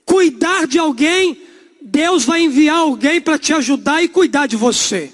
cuidar 0.04 0.66
de 0.66 0.78
alguém, 0.78 1.40
Deus 1.80 2.24
vai 2.24 2.42
enviar 2.42 2.78
alguém 2.78 3.20
para 3.20 3.38
te 3.38 3.52
ajudar 3.52 4.02
e 4.02 4.08
cuidar 4.08 4.46
de 4.46 4.56
você. 4.56 5.12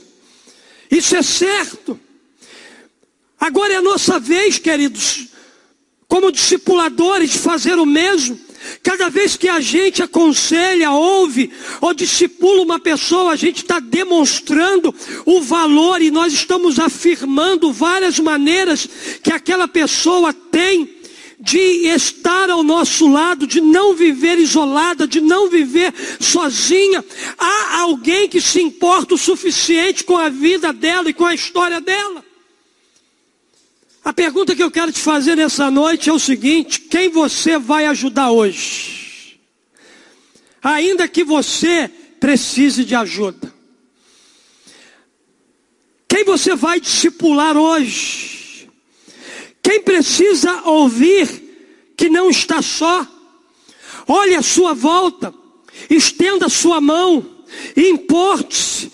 Isso 0.91 1.17
é 1.17 1.23
certo. 1.23 1.99
Agora 3.41 3.73
é 3.73 3.77
a 3.77 3.83
nossa 3.83 4.21
vez, 4.21 4.59
queridos, 4.59 5.29
como 6.07 6.31
discipuladores, 6.31 7.31
de 7.31 7.39
fazer 7.39 7.79
o 7.79 7.87
mesmo. 7.87 8.39
Cada 8.83 9.09
vez 9.09 9.37
que 9.37 9.49
a 9.49 9.61
gente 9.61 10.03
aconselha, 10.03 10.91
ouve 10.91 11.53
ou 11.81 11.95
discipula 11.95 12.63
uma 12.63 12.81
pessoa, 12.81 13.33
a 13.33 13.37
gente 13.37 13.59
está 13.59 13.79
demonstrando 13.79 14.93
o 15.25 15.41
valor 15.41 16.03
e 16.03 16.11
nós 16.11 16.33
estamos 16.33 16.81
afirmando 16.81 17.73
várias 17.73 18.19
maneiras 18.19 18.89
que 19.23 19.33
aquela 19.33 19.69
pessoa 19.69 20.33
tem 20.33 20.97
de 21.39 21.59
estar 21.89 22.51
ao 22.51 22.63
nosso 22.63 23.09
lado, 23.09 23.47
de 23.47 23.61
não 23.61 23.95
viver 23.95 24.39
isolada, 24.39 25.07
de 25.07 25.21
não 25.21 25.49
viver 25.49 25.93
sozinha. 26.21 27.05
Há 27.39 27.81
alguém 27.81 28.29
que 28.29 28.41
se 28.41 28.61
importa 28.61 29.15
o 29.15 29.19
suficiente 29.19 30.03
com 30.03 30.17
a 30.17 30.29
vida 30.29 30.73
dela 30.73 31.09
e 31.09 31.15
com 31.15 31.27
a 31.27 31.35
história 31.35 31.81
dela. 31.81 32.25
A 34.05 34.13
pergunta 34.13 34.55
que 34.57 34.63
eu 34.63 34.71
quero 34.71 34.91
te 34.91 34.99
fazer 34.99 35.37
nessa 35.37 35.71
noite 35.71 36.11
é 36.11 36.13
o 36.13 36.19
seguinte: 36.19 36.81
quem 36.81 37.09
você 37.09 37.59
vai 37.59 37.87
ajudar 37.87 38.31
hoje? 38.31 39.41
Ainda 40.63 41.07
que 41.07 41.23
você 41.23 41.89
precise 42.19 42.85
de 42.85 42.95
ajuda. 42.95 43.53
Quem 46.09 46.25
você 46.25 46.55
vai 46.55 46.81
discipular 46.81 47.57
hoje? 47.57 48.69
Quem 49.63 49.81
precisa 49.83 50.63
ouvir 50.65 51.95
que 51.97 52.09
não 52.09 52.29
está 52.29 52.61
só? 52.61 53.07
Olhe 54.07 54.35
à 54.35 54.43
sua 54.43 54.75
volta, 54.75 55.33
estenda 55.89 56.47
a 56.47 56.51
sua 56.51 56.81
mão, 56.81 57.25
importe-se 57.77 58.91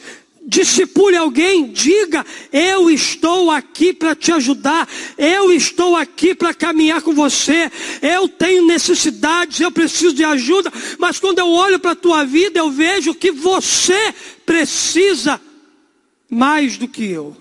discipule 0.49 1.15
alguém, 1.15 1.71
diga: 1.71 2.25
Eu 2.51 2.91
estou 2.91 3.51
aqui 3.51 3.93
para 3.93 4.17
te 4.17 4.33
ajudar, 4.33 4.89
eu 5.19 5.53
estou 5.53 5.95
aqui 5.95 6.35
para 6.35 6.55
caminhar 6.55 7.03
com 7.03 7.13
você, 7.13 7.71
eu 8.01 8.27
tenho 8.27 8.67
necessidades, 8.67 9.61
eu 9.61 9.71
preciso 9.71 10.15
de 10.15 10.25
ajuda, 10.25 10.73
mas 10.99 11.21
quando 11.21 11.39
eu 11.39 11.49
olho 11.49 11.79
para 11.79 11.91
a 11.91 11.97
tua 11.97 12.25
vida, 12.25 12.59
eu 12.59 12.71
vejo 12.71 13.15
que 13.15 13.31
você 13.31 14.15
precisa 14.47 15.39
mais 16.31 16.79
do 16.79 16.89
que 16.89 17.05
eu. 17.05 17.37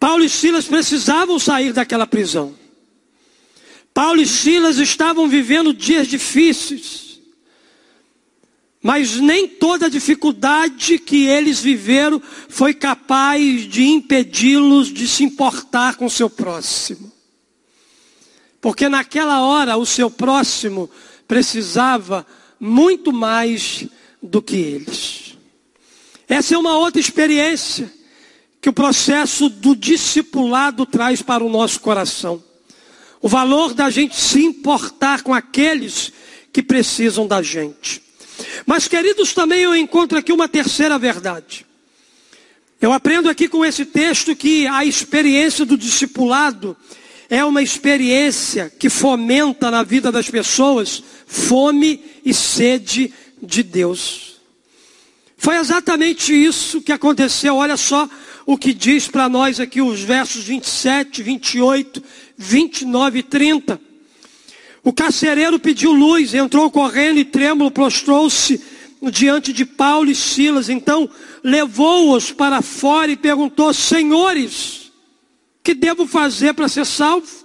Paulo 0.00 0.24
e 0.24 0.28
Silas 0.28 0.64
precisavam 0.64 1.38
sair 1.38 1.72
daquela 1.72 2.06
prisão. 2.06 2.54
Paulo 3.92 4.20
e 4.20 4.26
Silas 4.26 4.78
estavam 4.78 5.28
vivendo 5.28 5.72
dias 5.72 6.08
difíceis. 6.08 7.03
Mas 8.84 9.16
nem 9.16 9.48
toda 9.48 9.88
dificuldade 9.88 10.98
que 10.98 11.24
eles 11.24 11.58
viveram 11.58 12.20
foi 12.50 12.74
capaz 12.74 13.62
de 13.62 13.82
impedi-los 13.82 14.88
de 14.88 15.08
se 15.08 15.24
importar 15.24 15.96
com 15.96 16.04
o 16.04 16.10
seu 16.10 16.28
próximo. 16.28 17.10
Porque 18.60 18.86
naquela 18.86 19.40
hora 19.40 19.78
o 19.78 19.86
seu 19.86 20.10
próximo 20.10 20.90
precisava 21.26 22.26
muito 22.60 23.10
mais 23.10 23.86
do 24.22 24.42
que 24.42 24.56
eles. 24.56 25.38
Essa 26.28 26.54
é 26.54 26.58
uma 26.58 26.76
outra 26.76 27.00
experiência 27.00 27.90
que 28.60 28.68
o 28.68 28.74
processo 28.74 29.48
do 29.48 29.74
discipulado 29.74 30.84
traz 30.84 31.22
para 31.22 31.42
o 31.42 31.48
nosso 31.48 31.80
coração. 31.80 32.44
O 33.22 33.30
valor 33.30 33.72
da 33.72 33.88
gente 33.88 34.14
se 34.14 34.44
importar 34.44 35.22
com 35.22 35.32
aqueles 35.32 36.12
que 36.52 36.62
precisam 36.62 37.26
da 37.26 37.40
gente. 37.40 38.04
Mas, 38.66 38.88
queridos, 38.88 39.32
também 39.32 39.60
eu 39.60 39.74
encontro 39.74 40.18
aqui 40.18 40.32
uma 40.32 40.48
terceira 40.48 40.98
verdade. 40.98 41.66
Eu 42.80 42.92
aprendo 42.92 43.28
aqui 43.28 43.48
com 43.48 43.64
esse 43.64 43.84
texto 43.86 44.34
que 44.36 44.66
a 44.66 44.84
experiência 44.84 45.64
do 45.64 45.76
discipulado 45.76 46.76
é 47.30 47.44
uma 47.44 47.62
experiência 47.62 48.70
que 48.78 48.90
fomenta 48.90 49.70
na 49.70 49.82
vida 49.82 50.12
das 50.12 50.28
pessoas 50.28 51.02
fome 51.26 52.00
e 52.24 52.34
sede 52.34 53.12
de 53.42 53.62
Deus. 53.62 54.34
Foi 55.36 55.56
exatamente 55.56 56.32
isso 56.32 56.80
que 56.80 56.92
aconteceu. 56.92 57.56
Olha 57.56 57.76
só 57.76 58.08
o 58.46 58.56
que 58.56 58.72
diz 58.72 59.08
para 59.08 59.28
nós 59.28 59.60
aqui 59.60 59.80
os 59.80 60.00
versos 60.00 60.44
27, 60.44 61.22
28, 61.22 62.02
29 62.36 63.18
e 63.18 63.22
30. 63.22 63.80
O 64.84 64.92
carcereiro 64.92 65.58
pediu 65.58 65.92
luz, 65.92 66.34
entrou 66.34 66.70
correndo 66.70 67.18
e 67.18 67.24
trêmulo, 67.24 67.70
prostrou-se 67.70 68.62
diante 69.10 69.50
de 69.50 69.64
Paulo 69.64 70.10
e 70.10 70.14
Silas. 70.14 70.68
Então 70.68 71.08
levou-os 71.42 72.30
para 72.30 72.60
fora 72.60 73.10
e 73.10 73.16
perguntou: 73.16 73.72
Senhores, 73.72 74.92
que 75.62 75.72
devo 75.72 76.06
fazer 76.06 76.52
para 76.52 76.68
ser 76.68 76.84
salvo? 76.84 77.44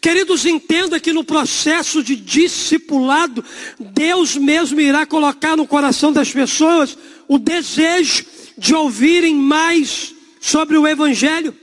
Queridos, 0.00 0.46
entenda 0.46 0.98
que 0.98 1.12
no 1.12 1.22
processo 1.22 2.02
de 2.02 2.16
discipulado, 2.16 3.44
Deus 3.78 4.34
mesmo 4.34 4.80
irá 4.80 5.06
colocar 5.06 5.56
no 5.56 5.66
coração 5.66 6.12
das 6.12 6.32
pessoas 6.32 6.96
o 7.28 7.38
desejo 7.38 8.24
de 8.56 8.74
ouvirem 8.74 9.34
mais 9.34 10.14
sobre 10.40 10.76
o 10.78 10.88
Evangelho. 10.88 11.54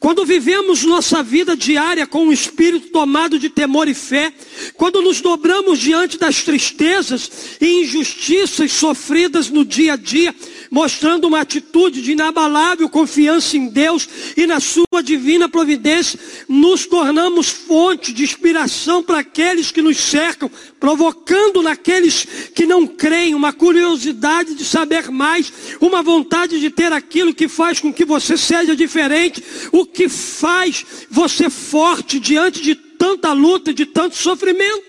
Quando 0.00 0.24
vivemos 0.24 0.84
nossa 0.84 1.22
vida 1.22 1.56
diária 1.56 2.06
com 2.06 2.26
um 2.26 2.32
espírito 2.32 2.88
tomado 2.88 3.38
de 3.38 3.48
temor 3.48 3.88
e 3.88 3.94
fé, 3.94 4.32
quando 4.74 5.02
nos 5.02 5.20
dobramos 5.20 5.78
diante 5.78 6.18
das 6.18 6.42
tristezas 6.42 7.30
e 7.60 7.82
injustiças 7.82 8.72
sofridas 8.72 9.48
no 9.48 9.64
dia 9.64 9.94
a 9.94 9.96
dia, 9.96 10.34
mostrando 10.70 11.26
uma 11.26 11.40
atitude 11.40 12.02
de 12.02 12.12
inabalável 12.12 12.88
confiança 12.88 13.56
em 13.56 13.68
Deus 13.68 14.08
e 14.36 14.46
na 14.46 14.60
sua 14.60 15.02
divina 15.02 15.48
providência, 15.48 16.18
nos 16.48 16.86
tornamos 16.86 17.48
fonte 17.48 18.12
de 18.12 18.24
inspiração 18.24 19.02
para 19.02 19.20
aqueles 19.20 19.70
que 19.70 19.82
nos 19.82 19.96
cercam, 19.96 20.50
provocando 20.78 21.62
naqueles 21.62 22.26
que 22.54 22.66
não 22.66 22.86
creem 22.86 23.34
uma 23.34 23.52
curiosidade 23.52 24.54
de 24.54 24.64
saber 24.64 25.10
mais, 25.10 25.52
uma 25.80 26.02
vontade 26.02 26.60
de 26.60 26.70
ter 26.70 26.92
aquilo 26.92 27.34
que 27.34 27.48
faz 27.48 27.80
com 27.80 27.92
que 27.92 28.04
você 28.04 28.36
seja 28.36 28.76
diferente, 28.76 29.42
o 29.72 29.84
que 29.84 30.08
faz 30.08 30.84
você 31.10 31.50
forte 31.50 32.20
diante 32.20 32.62
de 32.62 32.74
tanta 32.74 33.32
luta 33.32 33.72
de 33.72 33.86
tanto 33.86 34.16
sofrimento. 34.16 34.88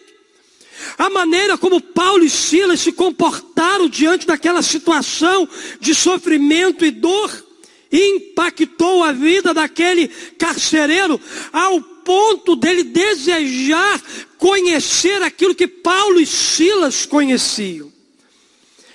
A 0.98 1.10
maneira 1.10 1.58
como 1.58 1.81
Paulo 1.81 2.24
e 2.24 2.29
Silas 2.29 2.79
se 2.79 2.91
comportaram 2.91 3.89
diante 3.89 4.25
daquela 4.25 4.62
situação 4.62 5.48
de 5.79 5.93
sofrimento 5.93 6.86
e 6.86 6.91
dor 6.91 7.50
impactou 7.91 9.03
a 9.03 9.12
vida 9.12 9.53
daquele 9.53 10.07
carcereiro 10.37 11.20
ao 11.51 11.81
ponto 12.09 12.55
dele 12.55 12.85
desejar 12.85 14.01
conhecer 14.39 15.22
aquilo 15.22 15.53
que 15.53 15.67
Paulo 15.67 16.19
e 16.19 16.25
Silas 16.25 17.05
conheciam. 17.05 17.91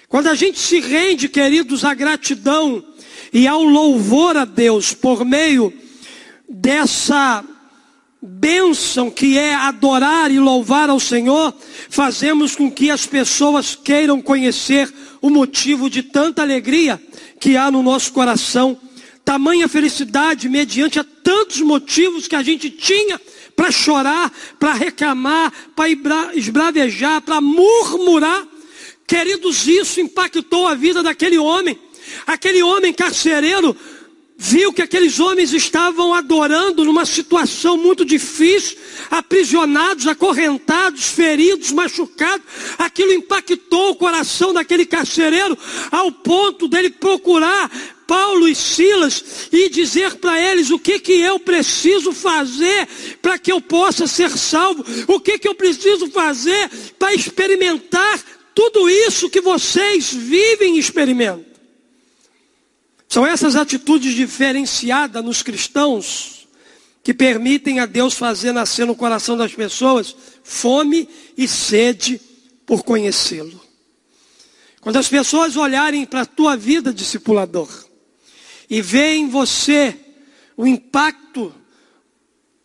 Quando 0.08 0.26
a 0.26 0.34
gente 0.34 0.58
se 0.58 0.80
rende, 0.80 1.28
queridos, 1.28 1.84
à 1.84 1.94
gratidão 1.94 2.84
e 3.32 3.46
ao 3.46 3.62
louvor 3.62 4.36
a 4.36 4.44
Deus 4.44 4.92
por 4.92 5.24
meio 5.24 5.72
dessa 6.48 7.44
bênção 8.20 9.12
que 9.12 9.38
é 9.38 9.54
adorar 9.54 10.32
e 10.32 10.40
louvar 10.40 10.90
ao 10.90 10.98
Senhor, 10.98 11.54
fazemos 11.88 12.56
com 12.56 12.68
que 12.68 12.90
as 12.90 13.06
pessoas 13.06 13.76
queiram 13.76 14.20
conhecer 14.20 14.92
o 15.22 15.30
motivo 15.30 15.88
de 15.88 16.02
tanta 16.02 16.42
alegria 16.42 17.00
que 17.38 17.56
há 17.56 17.70
no 17.70 17.80
nosso 17.80 18.12
coração, 18.12 18.76
tamanha 19.24 19.68
felicidade 19.68 20.48
mediante 20.48 20.98
a 20.98 21.04
tantos 21.24 21.60
motivos 21.62 22.28
que 22.28 22.36
a 22.36 22.42
gente 22.42 22.70
tinha 22.70 23.20
para 23.56 23.72
chorar, 23.72 24.30
para 24.60 24.74
reclamar, 24.74 25.50
para 25.74 26.36
esbravejar, 26.36 27.22
para 27.22 27.40
murmurar. 27.40 28.46
Queridos, 29.06 29.66
isso 29.66 30.00
impactou 30.00 30.68
a 30.68 30.74
vida 30.74 31.02
daquele 31.02 31.38
homem. 31.38 31.78
Aquele 32.26 32.62
homem 32.62 32.92
carcereiro 32.92 33.74
viu 34.46 34.74
que 34.74 34.82
aqueles 34.82 35.18
homens 35.20 35.54
estavam 35.54 36.12
adorando 36.12 36.84
numa 36.84 37.06
situação 37.06 37.78
muito 37.78 38.04
difícil, 38.04 38.76
aprisionados, 39.10 40.06
acorrentados, 40.06 41.06
feridos, 41.06 41.72
machucados. 41.72 42.44
Aquilo 42.76 43.14
impactou 43.14 43.90
o 43.90 43.96
coração 43.96 44.52
daquele 44.52 44.84
carcereiro 44.84 45.56
ao 45.90 46.12
ponto 46.12 46.68
dele 46.68 46.90
procurar 46.90 47.70
Paulo 48.06 48.46
e 48.46 48.54
Silas 48.54 49.48
e 49.50 49.70
dizer 49.70 50.16
para 50.16 50.38
eles 50.38 50.70
o 50.70 50.78
que 50.78 50.98
que 50.98 51.12
eu 51.12 51.40
preciso 51.40 52.12
fazer 52.12 52.86
para 53.22 53.38
que 53.38 53.50
eu 53.50 53.62
possa 53.62 54.06
ser 54.06 54.28
salvo, 54.30 54.84
o 55.08 55.18
que 55.18 55.38
que 55.38 55.48
eu 55.48 55.54
preciso 55.54 56.10
fazer 56.10 56.70
para 56.98 57.14
experimentar 57.14 58.20
tudo 58.54 58.90
isso 58.90 59.30
que 59.30 59.40
vocês 59.40 60.12
vivem 60.12 60.76
e 60.76 60.80
experimentam. 60.80 61.53
São 63.14 63.24
essas 63.24 63.54
atitudes 63.54 64.12
diferenciadas 64.12 65.24
nos 65.24 65.40
cristãos 65.40 66.48
que 67.00 67.14
permitem 67.14 67.78
a 67.78 67.86
Deus 67.86 68.14
fazer 68.14 68.50
nascer 68.50 68.84
no 68.84 68.96
coração 68.96 69.36
das 69.36 69.54
pessoas 69.54 70.16
fome 70.42 71.08
e 71.38 71.46
sede 71.46 72.20
por 72.66 72.82
conhecê-lo. 72.82 73.60
Quando 74.80 74.96
as 74.96 75.06
pessoas 75.06 75.56
olharem 75.56 76.04
para 76.04 76.22
a 76.22 76.26
tua 76.26 76.56
vida, 76.56 76.92
discipulador, 76.92 77.68
e 78.68 78.82
veem 78.82 79.26
em 79.26 79.28
você 79.28 79.96
o 80.56 80.66
impacto 80.66 81.54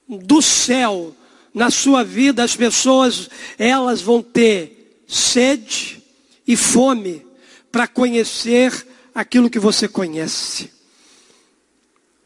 do 0.08 0.42
céu 0.42 1.16
na 1.54 1.70
sua 1.70 2.04
vida, 2.04 2.44
as 2.44 2.56
pessoas, 2.56 3.30
elas 3.56 4.02
vão 4.02 4.24
ter 4.24 5.04
sede 5.08 6.02
e 6.48 6.56
fome 6.56 7.24
para 7.72 7.88
conhecer 7.88 8.90
aquilo 9.20 9.50
que 9.50 9.60
você 9.60 9.86
conhece. 9.88 10.72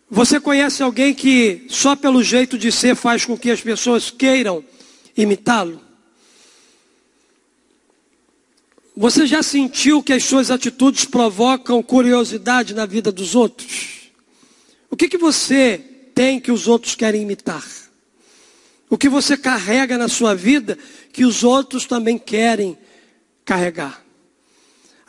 Você 0.09 0.39
conhece 0.39 0.83
alguém 0.83 1.11
que 1.11 1.65
só 1.67 1.95
pelo 1.95 2.23
jeito 2.23 2.55
de 2.55 2.71
ser 2.71 2.95
faz 2.95 3.25
com 3.25 3.35
que 3.35 3.49
as 3.49 3.61
pessoas 3.61 4.11
queiram 4.11 4.63
imitá-lo? 5.17 5.81
Você 8.95 9.25
já 9.25 9.41
sentiu 9.41 10.03
que 10.03 10.13
as 10.13 10.23
suas 10.23 10.51
atitudes 10.51 11.03
provocam 11.03 11.81
curiosidade 11.81 12.75
na 12.75 12.85
vida 12.85 13.11
dos 13.11 13.33
outros? 13.33 14.11
O 14.87 14.95
que, 14.95 15.09
que 15.09 15.17
você 15.17 15.79
tem 16.13 16.39
que 16.39 16.51
os 16.51 16.67
outros 16.67 16.93
querem 16.93 17.23
imitar? 17.23 17.65
O 18.87 18.99
que 18.99 19.09
você 19.09 19.35
carrega 19.35 19.97
na 19.97 20.07
sua 20.07 20.35
vida 20.35 20.77
que 21.11 21.25
os 21.25 21.43
outros 21.43 21.87
também 21.87 22.19
querem 22.19 22.77
carregar? 23.43 24.05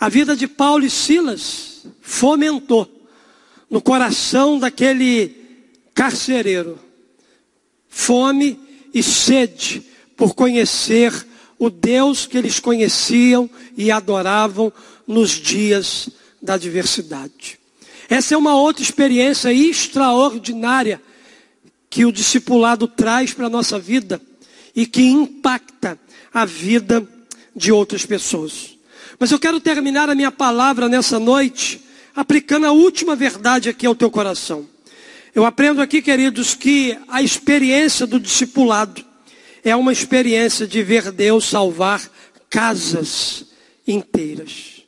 A 0.01 0.09
vida 0.09 0.35
de 0.35 0.49
Paulo 0.49 0.87
e 0.87 0.90
Silas 0.90 1.74
fomentou 2.05 2.87
no 3.71 3.81
coração 3.81 4.59
daquele 4.59 5.35
carcereiro 5.95 6.79
fome 7.88 8.61
e 8.93 9.03
sede 9.03 9.83
por 10.14 10.35
conhecer 10.35 11.27
o 11.59 11.71
Deus 11.71 12.27
que 12.27 12.37
eles 12.37 12.61
conheciam 12.61 13.49
e 13.75 13.90
adoravam 13.90 14.71
nos 15.07 15.31
dias 15.31 16.11
da 16.43 16.55
adversidade. 16.55 17.59
Essa 18.09 18.35
é 18.35 18.37
uma 18.37 18.55
outra 18.55 18.83
experiência 18.83 19.51
extraordinária 19.51 21.01
que 21.88 22.05
o 22.05 22.12
discipulado 22.12 22.87
traz 22.87 23.33
para 23.33 23.47
a 23.47 23.51
nossa 23.51 23.79
vida 23.79 24.21
e 24.77 24.85
que 24.85 25.03
impacta 25.03 25.99
a 26.35 26.45
vida 26.45 27.07
de 27.57 27.73
outras 27.73 28.05
pessoas. 28.05 28.77
Mas 29.19 29.31
eu 29.31 29.38
quero 29.38 29.59
terminar 29.59 30.11
a 30.11 30.14
minha 30.14 30.31
palavra 30.31 30.87
nessa 30.87 31.19
noite 31.19 31.84
aplicando 32.14 32.66
a 32.66 32.72
última 32.72 33.16
verdade 33.16 33.68
aqui 33.68 33.87
ao 33.87 33.94
teu 33.94 34.11
coração. 34.11 34.68
Eu 35.35 35.44
aprendo 35.44 35.83
aqui, 35.83 36.00
queridos, 36.00 36.55
que 36.55 36.96
a 37.09 37.22
experiência 37.22 38.07
do 38.07 38.20
discipulado 38.20 39.05
é 39.64 39.74
uma 39.74 39.92
experiência 39.92 40.66
de 40.66 40.83
ver 40.83 41.11
Deus 41.11 41.46
salvar 41.46 42.09
casas 42.48 43.46
inteiras. 43.87 44.85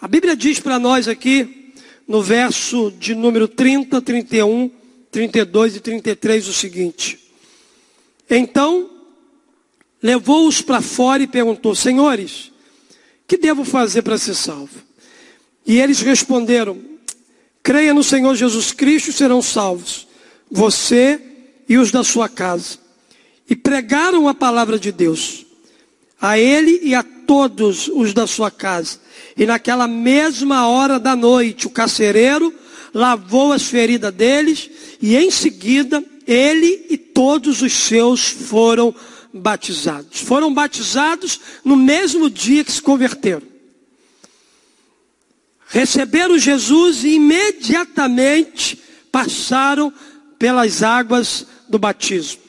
A 0.00 0.08
Bíblia 0.08 0.34
diz 0.34 0.58
para 0.58 0.78
nós 0.78 1.06
aqui, 1.06 1.72
no 2.08 2.22
verso 2.22 2.90
de 2.98 3.14
número 3.14 3.46
30, 3.46 4.02
31, 4.02 4.70
32 5.12 5.76
e 5.76 5.80
33, 5.80 6.48
o 6.48 6.52
seguinte: 6.52 7.18
Então 8.28 8.90
levou-os 10.02 10.60
para 10.60 10.80
fora 10.80 11.22
e 11.22 11.28
perguntou: 11.28 11.76
Senhores, 11.76 12.50
que 13.28 13.36
devo 13.36 13.64
fazer 13.64 14.02
para 14.02 14.18
ser 14.18 14.34
salvo? 14.34 14.89
E 15.66 15.78
eles 15.78 16.00
responderam: 16.00 16.78
Creia 17.62 17.94
no 17.94 18.02
Senhor 18.02 18.34
Jesus 18.34 18.72
Cristo 18.72 19.10
e 19.10 19.12
serão 19.12 19.42
salvos, 19.42 20.06
você 20.50 21.20
e 21.68 21.76
os 21.76 21.90
da 21.90 22.02
sua 22.02 22.28
casa. 22.28 22.78
E 23.48 23.56
pregaram 23.56 24.28
a 24.28 24.34
palavra 24.34 24.78
de 24.78 24.92
Deus 24.92 25.46
a 26.20 26.38
ele 26.38 26.80
e 26.82 26.94
a 26.94 27.02
todos 27.02 27.88
os 27.88 28.12
da 28.12 28.26
sua 28.26 28.50
casa. 28.50 28.98
E 29.36 29.46
naquela 29.46 29.88
mesma 29.88 30.68
hora 30.68 30.98
da 30.98 31.16
noite, 31.16 31.66
o 31.66 31.70
carcereiro 31.70 32.52
lavou 32.92 33.52
as 33.52 33.62
feridas 33.62 34.12
deles, 34.12 34.68
e 35.00 35.16
em 35.16 35.30
seguida 35.30 36.04
ele 36.26 36.86
e 36.90 36.98
todos 36.98 37.62
os 37.62 37.72
seus 37.72 38.28
foram 38.28 38.94
batizados. 39.32 40.20
Foram 40.20 40.52
batizados 40.52 41.40
no 41.64 41.76
mesmo 41.76 42.28
dia 42.28 42.64
que 42.64 42.72
se 42.72 42.82
converteram. 42.82 43.49
Receberam 45.70 46.36
Jesus 46.36 47.04
e 47.04 47.10
imediatamente 47.14 48.78
passaram 49.10 49.92
pelas 50.38 50.82
águas 50.82 51.46
do 51.68 51.78
batismo. 51.78 52.40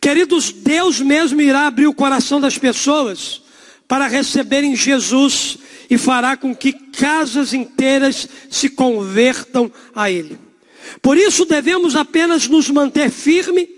Queridos, 0.00 0.52
Deus 0.52 1.00
mesmo 1.00 1.42
irá 1.42 1.66
abrir 1.66 1.88
o 1.88 1.94
coração 1.94 2.40
das 2.40 2.56
pessoas 2.56 3.42
para 3.88 4.06
receberem 4.06 4.76
Jesus 4.76 5.58
e 5.90 5.98
fará 5.98 6.36
com 6.36 6.54
que 6.54 6.72
casas 6.72 7.52
inteiras 7.52 8.28
se 8.48 8.70
convertam 8.70 9.70
a 9.94 10.08
Ele. 10.08 10.38
Por 11.02 11.16
isso 11.16 11.44
devemos 11.44 11.96
apenas 11.96 12.46
nos 12.46 12.70
manter 12.70 13.10
firme, 13.10 13.68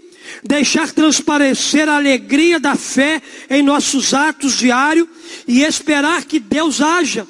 deixar 0.45 0.93
transparecer 0.93 1.88
a 1.88 1.97
alegria 1.97 2.61
da 2.61 2.77
fé 2.77 3.23
em 3.49 3.62
nossos 3.62 4.12
atos 4.12 4.59
diários 4.59 5.09
e 5.49 5.62
esperar 5.62 6.25
que 6.25 6.38
Deus 6.38 6.83
haja, 6.83 7.27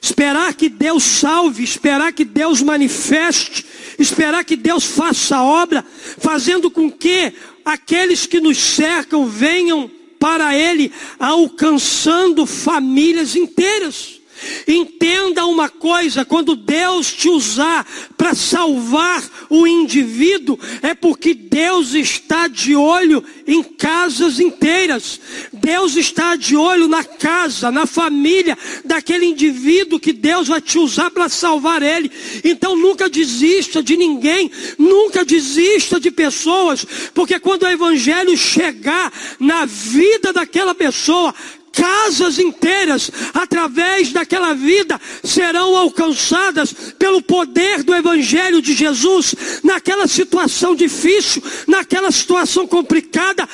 esperar 0.00 0.54
que 0.54 0.68
Deus 0.68 1.02
salve, 1.02 1.62
esperar 1.62 2.12
que 2.12 2.24
Deus 2.24 2.62
manifeste, 2.62 3.64
esperar 3.98 4.44
que 4.44 4.56
Deus 4.56 4.84
faça 4.84 5.36
a 5.36 5.44
obra, 5.44 5.84
fazendo 6.18 6.70
com 6.70 6.90
que 6.90 7.32
aqueles 7.64 8.26
que 8.26 8.40
nos 8.40 8.58
cercam 8.58 9.26
venham 9.26 9.90
para 10.18 10.56
Ele, 10.56 10.92
alcançando 11.18 12.46
famílias 12.46 13.36
inteiras. 13.36 14.17
Entenda 14.66 15.46
uma 15.46 15.68
coisa: 15.68 16.24
quando 16.24 16.56
Deus 16.56 17.12
te 17.12 17.28
usar 17.28 17.86
para 18.16 18.34
salvar 18.34 19.22
o 19.48 19.66
indivíduo, 19.66 20.58
é 20.82 20.94
porque 20.94 21.34
Deus 21.34 21.94
está 21.94 22.48
de 22.48 22.74
olho 22.76 23.24
em 23.46 23.62
casas 23.62 24.38
inteiras. 24.38 25.20
Deus 25.52 25.96
está 25.96 26.36
de 26.36 26.56
olho 26.56 26.88
na 26.88 27.04
casa, 27.04 27.70
na 27.70 27.86
família 27.86 28.56
daquele 28.84 29.26
indivíduo 29.26 30.00
que 30.00 30.12
Deus 30.12 30.48
vai 30.48 30.60
te 30.60 30.78
usar 30.78 31.10
para 31.10 31.28
salvar 31.28 31.82
ele. 31.82 32.10
Então 32.44 32.76
nunca 32.76 33.08
desista 33.08 33.82
de 33.82 33.96
ninguém, 33.96 34.50
nunca 34.78 35.24
desista 35.24 35.98
de 35.98 36.10
pessoas, 36.10 36.86
porque 37.14 37.38
quando 37.38 37.62
o 37.62 37.70
evangelho 37.70 38.36
chegar 38.36 39.12
na 39.38 39.64
vida 39.64 40.32
daquela 40.32 40.74
pessoa, 40.74 41.34
casas 41.78 42.38
inteiras, 42.40 43.10
através 43.32 44.12
daquela 44.12 44.52
vida, 44.52 45.00
serão 45.22 45.76
alcançadas 45.76 46.72
pelo 46.98 47.22
poder 47.22 47.84
do 47.84 47.94
Evangelho 47.94 48.60
de 48.60 48.74
Jesus, 48.74 49.34
naquela 49.62 50.08
situação 50.08 50.74
difícil, 50.74 51.40
naquela 51.68 52.10
situação 52.10 52.66
complicada, 52.66 53.48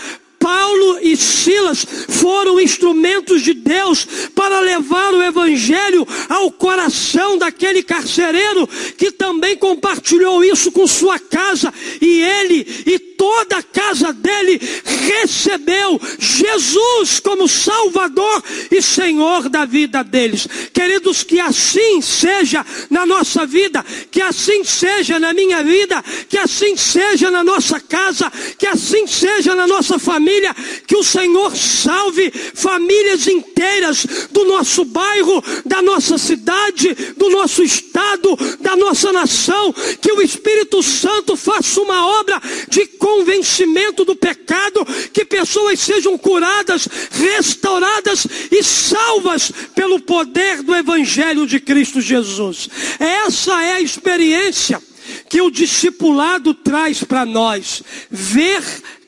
Paulo 0.44 0.98
e 1.00 1.16
Silas 1.16 1.86
foram 2.06 2.60
instrumentos 2.60 3.40
de 3.40 3.54
Deus 3.54 4.06
para 4.34 4.60
levar 4.60 5.14
o 5.14 5.22
Evangelho 5.22 6.06
ao 6.28 6.52
coração 6.52 7.38
daquele 7.38 7.82
carcereiro 7.82 8.68
que 8.98 9.10
também 9.10 9.56
compartilhou 9.56 10.44
isso 10.44 10.70
com 10.70 10.86
sua 10.86 11.18
casa. 11.18 11.72
E 11.98 12.20
ele 12.20 12.84
e 12.84 12.98
toda 13.16 13.58
a 13.58 13.62
casa 13.62 14.12
dele 14.12 14.60
recebeu 14.84 16.00
Jesus 16.18 17.20
como 17.20 17.48
Salvador 17.48 18.42
e 18.70 18.80
Senhor 18.80 19.48
da 19.48 19.64
vida 19.64 20.02
deles. 20.02 20.46
Queridos, 20.72 21.22
que 21.22 21.40
assim 21.40 22.00
seja 22.00 22.64
na 22.90 23.06
nossa 23.06 23.46
vida, 23.46 23.84
que 24.10 24.20
assim 24.20 24.64
seja 24.64 25.18
na 25.18 25.32
minha 25.32 25.62
vida, 25.62 26.02
que 26.28 26.38
assim 26.38 26.76
seja 26.76 27.30
na 27.30 27.42
nossa 27.42 27.80
casa, 27.80 28.30
que 28.58 28.66
assim 28.66 29.06
seja 29.06 29.54
na 29.54 29.66
nossa 29.66 29.98
família 29.98 30.54
que 30.86 30.96
o 30.96 31.02
Senhor 31.02 31.56
salve 31.56 32.30
famílias 32.54 33.26
inteiras 33.26 34.06
do 34.30 34.44
nosso 34.44 34.84
bairro, 34.84 35.42
da 35.64 35.82
nossa 35.82 36.18
cidade, 36.18 36.94
do 37.16 37.30
nosso 37.30 37.62
estado, 37.62 38.36
da 38.60 38.76
nossa 38.76 39.12
nação, 39.12 39.72
que 40.00 40.12
o 40.12 40.22
Espírito 40.22 40.82
Santo 40.82 41.36
faça 41.36 41.80
uma 41.80 42.20
obra 42.20 42.40
de 42.68 42.86
convencimento 43.04 44.02
do 44.02 44.16
pecado, 44.16 44.82
que 45.12 45.26
pessoas 45.26 45.78
sejam 45.78 46.16
curadas, 46.16 46.88
restauradas 47.10 48.26
e 48.50 48.62
salvas 48.62 49.52
pelo 49.74 50.00
poder 50.00 50.62
do 50.62 50.74
Evangelho 50.74 51.46
de 51.46 51.60
Cristo 51.60 52.00
Jesus. 52.00 52.66
Essa 52.98 53.62
é 53.62 53.72
a 53.72 53.80
experiência 53.82 54.82
que 55.28 55.42
o 55.42 55.50
discipulado 55.50 56.54
traz 56.54 57.04
para 57.04 57.26
nós, 57.26 57.82
ver 58.10 58.62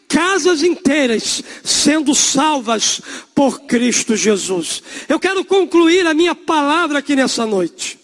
casas 0.07 0.63
inteiras 0.63 1.43
sendo 1.65 2.15
salvas 2.15 3.01
por 3.35 3.63
Cristo 3.63 4.15
Jesus. 4.15 4.83
Eu 5.09 5.19
quero 5.19 5.43
concluir 5.43 6.07
a 6.07 6.13
minha 6.13 6.35
palavra 6.35 6.99
aqui 6.99 7.17
nessa 7.17 7.47
noite. 7.47 7.99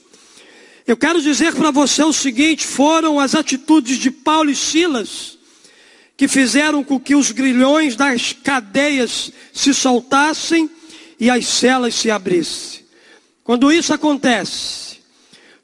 Eu 0.86 0.96
quero 0.96 1.20
dizer 1.20 1.54
para 1.54 1.70
você 1.70 2.02
o 2.02 2.14
seguinte: 2.14 2.66
foram 2.66 3.20
as 3.20 3.34
atitudes 3.34 3.98
de 3.98 4.10
Paulo 4.10 4.48
e 4.48 4.56
Silas 4.56 5.41
que 6.16 6.28
fizeram 6.28 6.84
com 6.84 7.00
que 7.00 7.14
os 7.14 7.30
grilhões 7.30 7.96
das 7.96 8.32
cadeias 8.32 9.32
se 9.52 9.72
soltassem 9.72 10.70
e 11.18 11.30
as 11.30 11.46
celas 11.46 11.94
se 11.94 12.10
abrissem. 12.10 12.82
Quando 13.44 13.72
isso 13.72 13.92
acontece, 13.92 14.98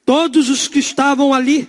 todos 0.05 0.49
os 0.49 0.67
que 0.67 0.79
estavam 0.79 1.33
ali, 1.33 1.69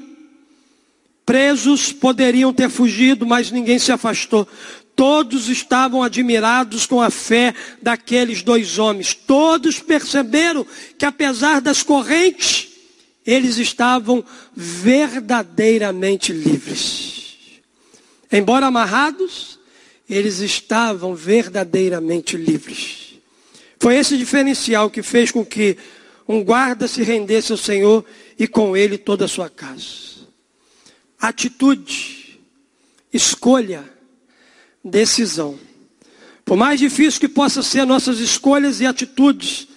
presos 1.26 1.92
poderiam 1.92 2.52
ter 2.52 2.70
fugido, 2.70 3.26
mas 3.26 3.52
ninguém 3.52 3.78
se 3.78 3.92
afastou. 3.92 4.48
Todos 4.96 5.48
estavam 5.48 6.02
admirados 6.02 6.86
com 6.86 7.02
a 7.02 7.10
fé 7.10 7.54
daqueles 7.82 8.42
dois 8.42 8.80
homens. 8.80 9.14
Todos 9.14 9.80
perceberam 9.80 10.66
que, 10.98 11.06
apesar 11.06 11.62
das 11.62 11.84
correntes, 11.84 12.68
eles 13.26 13.58
estavam 13.58 14.26
verdadeiramente 14.56 16.34
livres. 16.34 17.19
Embora 18.32 18.68
amarrados, 18.68 19.60
eles 20.10 20.40
estavam 20.40 21.16
verdadeiramente 21.16 22.38
livres. 22.38 23.20
Foi 23.80 23.96
esse 23.96 24.18
diferencial 24.18 24.90
que 24.90 25.02
fez 25.02 25.32
com 25.32 25.46
que 25.46 25.78
um 26.28 26.44
guarda 26.44 26.88
se 26.88 27.02
rendesse 27.04 27.52
ao 27.52 27.58
Senhor 27.58 28.06
e 28.38 28.48
com 28.48 28.76
ele 28.76 28.98
toda 28.98 29.26
a 29.26 29.28
sua 29.28 29.50
casa 29.50 30.10
atitude, 31.20 32.40
escolha, 33.12 33.84
decisão. 34.84 35.60
Por 36.46 36.56
mais 36.56 36.80
difícil 36.80 37.20
que 37.20 37.28
possa 37.28 37.62
ser 37.62 37.86
nossas 37.86 38.20
escolhas 38.20 38.80
e 38.80 38.86
atitudes, 38.86 39.68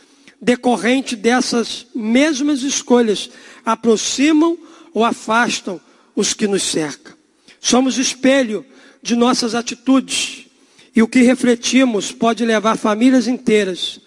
decorrente 0.40 1.16
dessas 1.16 1.86
mesmas 1.94 2.62
escolhas, 2.62 3.28
aproximam 3.64 4.56
ou 4.94 5.04
afastam 5.04 5.80
os 6.14 6.32
que 6.32 6.46
nos 6.46 6.62
cercam. 6.62 7.14
Somos 7.62 7.96
espelho 7.96 8.66
de 9.00 9.14
nossas 9.14 9.54
atitudes, 9.54 10.46
e 10.94 11.00
o 11.00 11.08
que 11.08 11.22
refletimos 11.22 12.10
pode 12.10 12.44
levar 12.44 12.76
famílias 12.76 13.26
inteiras 13.28 14.00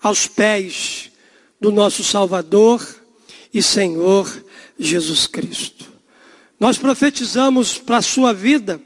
aos 0.00 0.26
pés 0.26 1.10
do 1.60 1.70
nosso 1.70 2.02
Salvador 2.02 2.82
e 3.52 3.60
Senhor 3.60 4.44
Jesus 4.78 5.26
Cristo. 5.26 5.92
Nós 6.58 6.78
profetizamos 6.78 7.76
para 7.76 7.98
a 7.98 8.02
sua 8.02 8.32
vida 8.32 8.80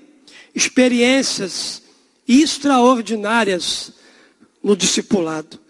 experiências 0.54 1.82
extraordinárias 2.26 3.92
no 4.62 4.74
discipulado. 4.74 5.60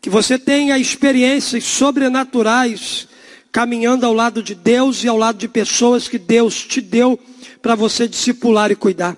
Que 0.00 0.10
você 0.10 0.38
tenha 0.38 0.78
experiências 0.78 1.64
sobrenaturais 1.64 3.07
caminhando 3.52 4.04
ao 4.04 4.12
lado 4.12 4.42
de 4.42 4.54
Deus 4.54 5.02
e 5.02 5.08
ao 5.08 5.16
lado 5.16 5.38
de 5.38 5.48
pessoas 5.48 6.08
que 6.08 6.18
Deus 6.18 6.62
te 6.64 6.80
deu 6.80 7.18
para 7.62 7.74
você 7.74 8.06
discipular 8.06 8.70
e 8.70 8.76
cuidar. 8.76 9.16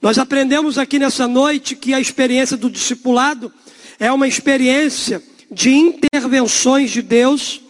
Nós 0.00 0.18
aprendemos 0.18 0.78
aqui 0.78 0.98
nessa 0.98 1.28
noite 1.28 1.76
que 1.76 1.94
a 1.94 2.00
experiência 2.00 2.56
do 2.56 2.70
discipulado 2.70 3.52
é 3.98 4.10
uma 4.10 4.26
experiência 4.26 5.22
de 5.50 5.70
intervenções 5.70 6.90
de 6.90 7.02
Deus. 7.02 7.60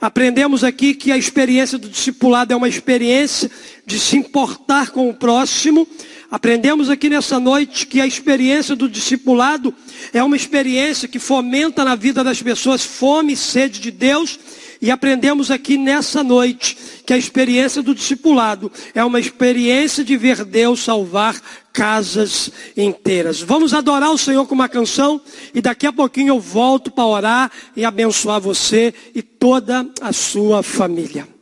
Aprendemos 0.00 0.62
aqui 0.62 0.94
que 0.94 1.10
a 1.10 1.16
experiência 1.16 1.78
do 1.78 1.88
discipulado 1.88 2.52
é 2.52 2.56
uma 2.56 2.68
experiência 2.68 3.50
de 3.86 3.98
se 3.98 4.16
importar 4.16 4.90
com 4.90 5.08
o 5.08 5.14
próximo. 5.14 5.88
Aprendemos 6.30 6.90
aqui 6.90 7.08
nessa 7.08 7.40
noite 7.40 7.86
que 7.86 8.00
a 8.00 8.06
experiência 8.06 8.76
do 8.76 8.88
discipulado 8.88 9.74
é 10.12 10.22
uma 10.22 10.36
experiência 10.36 11.08
que 11.08 11.18
fomenta 11.18 11.84
na 11.84 11.94
vida 11.94 12.22
das 12.22 12.42
pessoas 12.42 12.84
fome 12.84 13.32
e 13.32 13.36
sede 13.36 13.80
de 13.80 13.90
Deus. 13.90 14.38
E 14.80 14.90
aprendemos 14.90 15.50
aqui 15.50 15.76
nessa 15.76 16.22
noite 16.22 16.76
que 17.04 17.12
a 17.12 17.18
experiência 17.18 17.82
do 17.82 17.94
discipulado 17.94 18.70
é 18.94 19.04
uma 19.04 19.18
experiência 19.18 20.04
de 20.04 20.16
ver 20.16 20.44
Deus 20.44 20.80
salvar 20.80 21.40
casas 21.72 22.50
inteiras. 22.76 23.40
Vamos 23.40 23.74
adorar 23.74 24.10
o 24.10 24.18
Senhor 24.18 24.46
com 24.46 24.54
uma 24.54 24.68
canção 24.68 25.20
e 25.54 25.60
daqui 25.60 25.86
a 25.86 25.92
pouquinho 25.92 26.34
eu 26.34 26.40
volto 26.40 26.90
para 26.90 27.06
orar 27.06 27.52
e 27.74 27.84
abençoar 27.84 28.40
você 28.40 28.94
e 29.14 29.22
toda 29.22 29.88
a 30.00 30.12
sua 30.12 30.62
família. 30.62 31.37